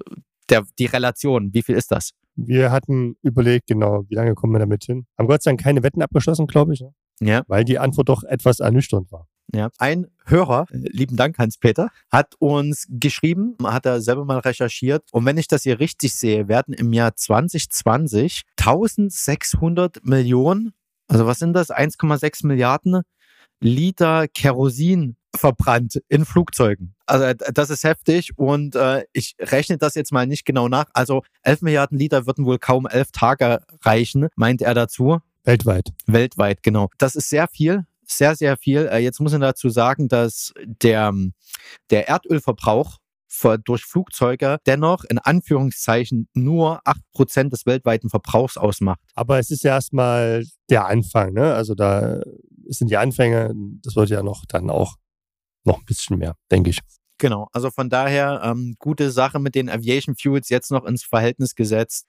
der, 0.49 0.65
die 0.79 0.85
Relation. 0.85 1.53
Wie 1.53 1.61
viel 1.61 1.75
ist 1.75 1.91
das? 1.91 2.11
Wir 2.35 2.71
hatten 2.71 3.15
überlegt, 3.21 3.67
genau, 3.67 4.05
wie 4.09 4.15
lange 4.15 4.33
kommen 4.33 4.53
wir 4.53 4.59
damit 4.59 4.85
hin? 4.85 5.05
Haben 5.17 5.27
Gott 5.27 5.43
sei 5.43 5.51
Dank 5.51 5.61
keine 5.61 5.83
Wetten 5.83 6.01
abgeschlossen, 6.01 6.47
glaube 6.47 6.73
ich. 6.73 6.81
Ne? 6.81 6.93
Ja. 7.19 7.43
Weil 7.47 7.63
die 7.63 7.77
Antwort 7.77 8.09
doch 8.09 8.23
etwas 8.23 8.59
ernüchternd 8.59 9.11
war. 9.11 9.27
Ja. 9.53 9.69
Ein 9.77 10.07
Hörer, 10.25 10.65
lieben 10.71 11.15
Dank 11.15 11.37
Hans-Peter, 11.37 11.89
hat 12.11 12.35
uns 12.39 12.87
geschrieben, 12.89 13.55
hat 13.63 13.85
er 13.85 14.01
selber 14.01 14.25
mal 14.25 14.39
recherchiert. 14.39 15.03
Und 15.11 15.25
wenn 15.25 15.37
ich 15.37 15.47
das 15.47 15.63
hier 15.63 15.79
richtig 15.79 16.15
sehe, 16.15 16.47
werden 16.47 16.73
im 16.73 16.93
Jahr 16.93 17.15
2020 17.15 18.43
1600 18.57 20.05
Millionen, 20.05 20.73
also 21.07 21.27
was 21.27 21.39
sind 21.39 21.53
das, 21.53 21.69
1,6 21.69 22.47
Milliarden 22.47 23.01
Liter 23.59 24.27
Kerosin 24.27 25.15
verbrannt 25.35 26.01
in 26.09 26.25
Flugzeugen. 26.25 26.95
Also 27.05 27.25
äh, 27.25 27.35
das 27.53 27.69
ist 27.69 27.83
heftig 27.83 28.37
und 28.37 28.75
äh, 28.75 29.03
ich 29.13 29.35
rechne 29.39 29.77
das 29.77 29.95
jetzt 29.95 30.11
mal 30.11 30.27
nicht 30.27 30.45
genau 30.45 30.67
nach. 30.67 30.85
Also 30.93 31.23
11 31.43 31.61
Milliarden 31.61 31.97
Liter 31.97 32.25
würden 32.25 32.45
wohl 32.45 32.59
kaum 32.59 32.85
elf 32.85 33.11
Tage 33.11 33.61
reichen, 33.81 34.27
meint 34.35 34.61
er 34.61 34.73
dazu. 34.73 35.19
Weltweit. 35.43 35.89
Weltweit, 36.05 36.63
genau. 36.63 36.89
Das 36.97 37.15
ist 37.15 37.29
sehr 37.29 37.47
viel 37.47 37.85
sehr, 38.05 38.35
sehr 38.35 38.57
viel. 38.57 38.87
Äh, 38.91 38.99
jetzt 38.99 39.19
muss 39.19 39.31
man 39.31 39.41
dazu 39.41 39.69
sagen, 39.69 40.07
dass 40.07 40.53
der, 40.65 41.13
der 41.89 42.07
Erdölverbrauch 42.07 42.97
durch 43.65 43.83
Flugzeuge 43.83 44.57
dennoch 44.67 45.03
in 45.05 45.17
Anführungszeichen 45.17 46.27
nur 46.33 46.81
8% 46.83 47.49
des 47.49 47.65
weltweiten 47.65 48.09
Verbrauchs 48.09 48.57
ausmacht. 48.57 48.99
Aber 49.15 49.39
es 49.39 49.49
ist 49.49 49.63
ja 49.63 49.71
erstmal 49.71 50.45
der 50.69 50.85
Anfang, 50.85 51.33
ne? 51.33 51.53
Also 51.53 51.73
da 51.73 52.21
sind 52.67 52.91
die 52.91 52.97
Anfänge, 52.97 53.51
das 53.81 53.95
wird 53.95 54.09
ja 54.09 54.21
noch 54.21 54.45
dann 54.47 54.69
auch 54.69 54.95
noch 55.63 55.79
ein 55.79 55.85
bisschen 55.85 56.19
mehr, 56.19 56.35
denke 56.51 56.69
ich. 56.69 56.79
Genau, 57.17 57.47
also 57.53 57.69
von 57.69 57.89
daher 57.89 58.41
ähm, 58.43 58.75
gute 58.79 59.11
Sache 59.11 59.39
mit 59.39 59.55
den 59.55 59.69
Aviation 59.69 60.15
Fuels 60.15 60.49
jetzt 60.49 60.71
noch 60.71 60.85
ins 60.85 61.03
Verhältnis 61.03 61.55
gesetzt. 61.55 62.07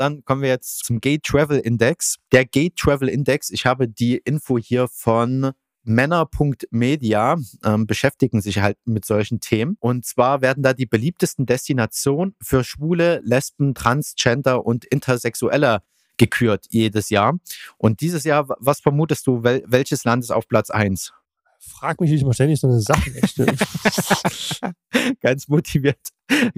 Dann 0.00 0.24
kommen 0.24 0.40
wir 0.40 0.48
jetzt 0.48 0.86
zum 0.86 1.02
Gate 1.02 1.22
Travel 1.24 1.58
Index. 1.58 2.16
Der 2.32 2.46
Gate 2.46 2.74
Travel 2.74 3.06
Index, 3.06 3.50
ich 3.50 3.66
habe 3.66 3.86
die 3.86 4.16
Info 4.16 4.56
hier 4.56 4.88
von 4.88 5.50
Männer.media 5.82 7.36
ähm, 7.66 7.86
beschäftigen 7.86 8.40
sich 8.40 8.60
halt 8.60 8.78
mit 8.86 9.04
solchen 9.04 9.40
Themen. 9.40 9.76
Und 9.78 10.06
zwar 10.06 10.40
werden 10.40 10.62
da 10.62 10.72
die 10.72 10.86
beliebtesten 10.86 11.44
Destinationen 11.44 12.34
für 12.40 12.64
Schwule, 12.64 13.20
Lesben, 13.24 13.74
Transgender 13.74 14.64
und 14.64 14.86
Intersexuelle 14.86 15.82
gekürt 16.16 16.64
jedes 16.70 17.10
Jahr. 17.10 17.38
Und 17.76 18.00
dieses 18.00 18.24
Jahr, 18.24 18.46
was 18.58 18.80
vermutest 18.80 19.26
du, 19.26 19.42
wel 19.42 19.62
welches 19.66 20.04
Land 20.04 20.24
ist 20.24 20.30
auf 20.30 20.48
Platz 20.48 20.70
1? 20.70 21.12
Frag 21.58 22.00
mich 22.00 22.10
nicht 22.10 22.22
immer 22.22 22.32
ständig 22.32 22.58
so 22.58 22.68
eine 22.68 22.80
Sache. 22.80 23.10
Ganz 25.20 25.46
motiviert. 25.48 26.00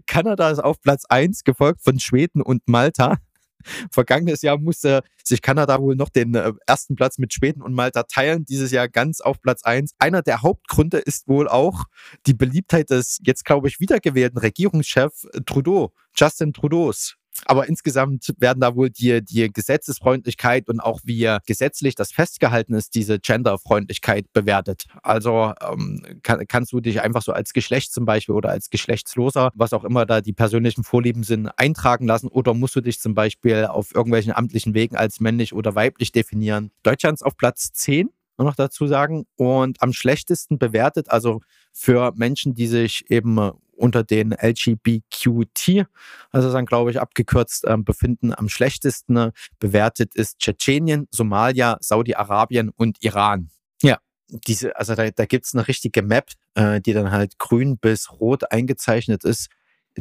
Kanada 0.07 0.49
ist 0.49 0.61
auf 0.61 0.81
Platz 0.81 1.07
1, 1.07 1.43
gefolgt 1.43 1.83
von 1.83 1.99
Schweden 1.99 2.41
und 2.41 2.69
Malta. 2.69 3.19
Vergangenes 3.91 4.43
Jahr 4.43 4.59
musste 4.59 5.03
sich 5.25 5.43
Kanada 5.43 5.81
wohl 5.81 5.97
noch 5.97 6.09
den 6.09 6.35
äh, 6.35 6.53
ersten 6.67 6.95
Platz 6.95 7.19
mit 7.19 7.33
Schweden 7.33 7.63
und 7.63 7.75
Malta 7.75 8.05
teilen. 8.05 8.45
Dieses 8.45 8.71
Jahr 8.71 8.89
ganz 8.89 9.21
auf 9.21 9.41
Platz 9.41 9.63
1. 9.65 9.95
Einer 9.99 10.23
der 10.23 10.43
Hauptgründe 10.43 10.99
ist 10.99 11.29
wohl 11.29 11.49
auch 11.49 11.85
die 12.27 12.35
Beliebtheit 12.35 12.91
des 12.91 13.19
jetzt, 13.23 13.45
glaube 13.45 13.69
ich, 13.69 13.81
wiedergewählten 13.81 14.39
Regierungschefs 14.39 15.27
Trudeau, 15.47 15.93
Justin 16.15 16.53
Trudeaus. 16.53 17.17
Aber 17.45 17.69
insgesamt 17.69 18.33
werden 18.39 18.61
da 18.61 18.77
wohl 18.77 18.91
die, 18.91 19.25
die 19.25 19.53
Gesetzesfreundlichkeit 19.53 20.69
und 20.69 20.81
auch 20.81 21.01
wie 21.05 21.37
gesetzlich 21.47 21.95
das 21.95 22.13
festgehalten 22.13 22.75
ist, 22.75 22.95
diese 22.95 23.19
Genderfreundlichkeit 23.19 24.33
bewertet. 24.33 24.87
Also 25.03 25.53
ähm, 25.61 26.21
kann, 26.23 26.47
kannst 26.47 26.73
du 26.73 26.81
dich 26.81 27.01
einfach 27.01 27.23
so 27.23 27.33
als 27.33 27.53
Geschlecht 27.53 27.93
zum 27.93 28.05
Beispiel 28.05 28.35
oder 28.35 28.51
als 28.51 28.71
Geschlechtsloser, 28.71 29.51
was 29.55 29.73
auch 29.73 29.85
immer 29.85 30.07
da 30.07 30.21
die 30.21 30.33
persönlichen 30.33 30.85
Vorlieben 30.85 31.25
sind, 31.25 31.49
eintragen 31.57 32.07
lassen 32.07 32.29
oder 32.29 32.55
musst 32.55 32.77
du 32.77 32.81
dich 32.81 33.01
zum 33.01 33.15
Beispiel 33.15 33.67
auf 33.67 33.95
irgendwelchen 33.95 34.33
amtlichen 34.33 34.75
Wegen 34.75 34.97
als 34.97 35.21
männlich 35.21 35.53
oder 35.53 35.75
weiblich 35.75 36.13
definieren? 36.13 36.71
Deutschlands 36.83 37.23
auf 37.23 37.37
Platz 37.37 37.73
10 37.73 38.11
noch 38.39 38.55
dazu 38.55 38.87
sagen. 38.87 39.25
Und 39.37 39.83
am 39.83 39.93
schlechtesten 39.93 40.59
bewertet, 40.59 41.11
also 41.11 41.41
für 41.73 42.13
Menschen, 42.17 42.55
die 42.55 42.67
sich 42.67 43.11
eben 43.11 43.39
unter 43.73 44.05
den 44.05 44.33
LGBTQT, 44.33 45.87
also 46.31 46.53
dann 46.53 46.67
glaube 46.67 46.91
ich 46.91 47.01
abgekürzt, 47.01 47.65
äh, 47.65 47.77
befinden, 47.77 48.33
am 48.35 48.49
schlechtesten 48.49 49.17
äh, 49.17 49.33
bewertet 49.59 50.15
ist 50.15 50.39
Tschetschenien, 50.39 51.09
Somalia, 51.11 51.79
Saudi-Arabien 51.81 52.71
und 52.71 53.03
Iran. 53.03 53.51
Ja, 53.83 53.99
diese, 54.29 54.77
also 54.77 54.95
da, 54.95 55.11
da 55.11 55.27
gibt 55.27 55.47
es 55.47 55.55
eine 55.55 55.67
richtige 55.67 56.03
Map, 56.03 56.31
äh, 56.55 56.81
die 56.81 56.93
dann 56.93 57.11
halt 57.11 57.39
grün 57.39 57.79
bis 57.79 58.13
rot 58.13 58.51
eingezeichnet 58.53 59.25
ist. 59.25 59.49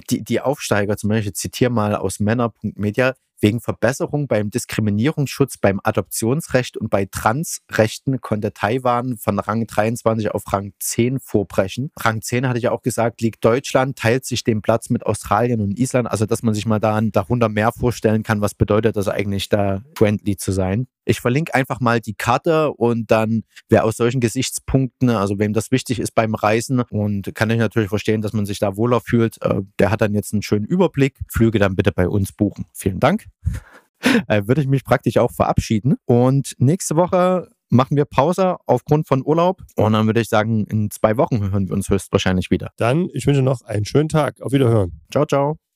Die, 0.09 0.23
die 0.23 0.39
Aufsteiger, 0.39 0.95
zum 0.95 1.09
Beispiel, 1.09 1.31
ich 1.31 1.37
zitiere 1.37 1.71
mal 1.71 1.95
aus 1.95 2.19
Männer.media, 2.19 3.13
Wegen 3.41 3.59
Verbesserung 3.59 4.27
beim 4.27 4.51
Diskriminierungsschutz, 4.51 5.57
beim 5.57 5.81
Adoptionsrecht 5.83 6.77
und 6.77 6.89
bei 6.89 7.05
Transrechten 7.05 8.21
konnte 8.21 8.53
Taiwan 8.53 9.17
von 9.17 9.39
Rang 9.39 9.65
23 9.65 10.31
auf 10.31 10.43
Rang 10.53 10.73
10 10.79 11.19
vorbrechen. 11.19 11.91
Rang 11.97 12.21
10 12.21 12.47
hatte 12.47 12.59
ich 12.59 12.65
ja 12.65 12.71
auch 12.71 12.83
gesagt, 12.83 13.21
liegt 13.21 13.43
Deutschland, 13.43 13.97
teilt 13.97 14.25
sich 14.25 14.43
den 14.43 14.61
Platz 14.61 14.91
mit 14.91 15.05
Australien 15.07 15.59
und 15.59 15.79
Island. 15.79 16.09
Also, 16.09 16.27
dass 16.27 16.43
man 16.43 16.53
sich 16.53 16.67
mal 16.67 16.79
da 16.79 17.01
darunter 17.01 17.49
mehr 17.49 17.71
vorstellen 17.71 18.21
kann, 18.21 18.41
was 18.41 18.53
bedeutet 18.53 18.95
das 18.95 19.07
eigentlich, 19.07 19.49
da 19.49 19.81
friendly 19.95 20.37
zu 20.37 20.51
sein. 20.51 20.87
Ich 21.03 21.19
verlinke 21.19 21.55
einfach 21.55 21.79
mal 21.79 21.99
die 21.99 22.13
Karte 22.13 22.71
und 22.71 23.09
dann, 23.09 23.43
wer 23.69 23.85
aus 23.85 23.97
solchen 23.97 24.21
Gesichtspunkten, 24.21 25.09
also 25.09 25.39
wem 25.39 25.51
das 25.51 25.71
wichtig 25.71 25.99
ist 25.99 26.13
beim 26.13 26.35
Reisen 26.35 26.81
und 26.81 27.33
kann 27.33 27.49
ich 27.49 27.57
natürlich 27.57 27.89
verstehen, 27.89 28.21
dass 28.21 28.33
man 28.33 28.45
sich 28.45 28.59
da 28.59 28.77
wohler 28.77 29.01
fühlt, 29.01 29.41
äh, 29.41 29.61
der 29.79 29.89
hat 29.89 30.01
dann 30.01 30.13
jetzt 30.13 30.31
einen 30.31 30.43
schönen 30.43 30.65
Überblick. 30.65 31.17
Flüge 31.27 31.57
dann 31.57 31.75
bitte 31.75 31.91
bei 31.91 32.07
uns 32.07 32.31
buchen. 32.31 32.65
Vielen 32.73 32.99
Dank. 32.99 33.30
Äh, 34.27 34.47
würde 34.47 34.61
ich 34.61 34.67
mich 34.67 34.83
praktisch 34.83 35.17
auch 35.17 35.31
verabschieden. 35.31 35.95
Und 36.05 36.55
nächste 36.57 36.95
Woche 36.95 37.49
machen 37.69 37.95
wir 37.97 38.05
Pause 38.05 38.57
aufgrund 38.65 39.07
von 39.07 39.25
Urlaub. 39.25 39.61
Und 39.75 39.93
dann 39.93 40.05
würde 40.05 40.21
ich 40.21 40.29
sagen, 40.29 40.65
in 40.65 40.89
zwei 40.91 41.17
Wochen 41.17 41.51
hören 41.51 41.67
wir 41.67 41.73
uns 41.73 41.89
höchstwahrscheinlich 41.89 42.51
wieder. 42.51 42.71
Dann, 42.77 43.09
ich 43.13 43.25
wünsche 43.25 43.41
noch 43.41 43.61
einen 43.61 43.85
schönen 43.85 44.09
Tag. 44.09 44.41
Auf 44.41 44.51
Wiederhören. 44.51 45.01
Ciao, 45.11 45.25
ciao. 45.25 45.70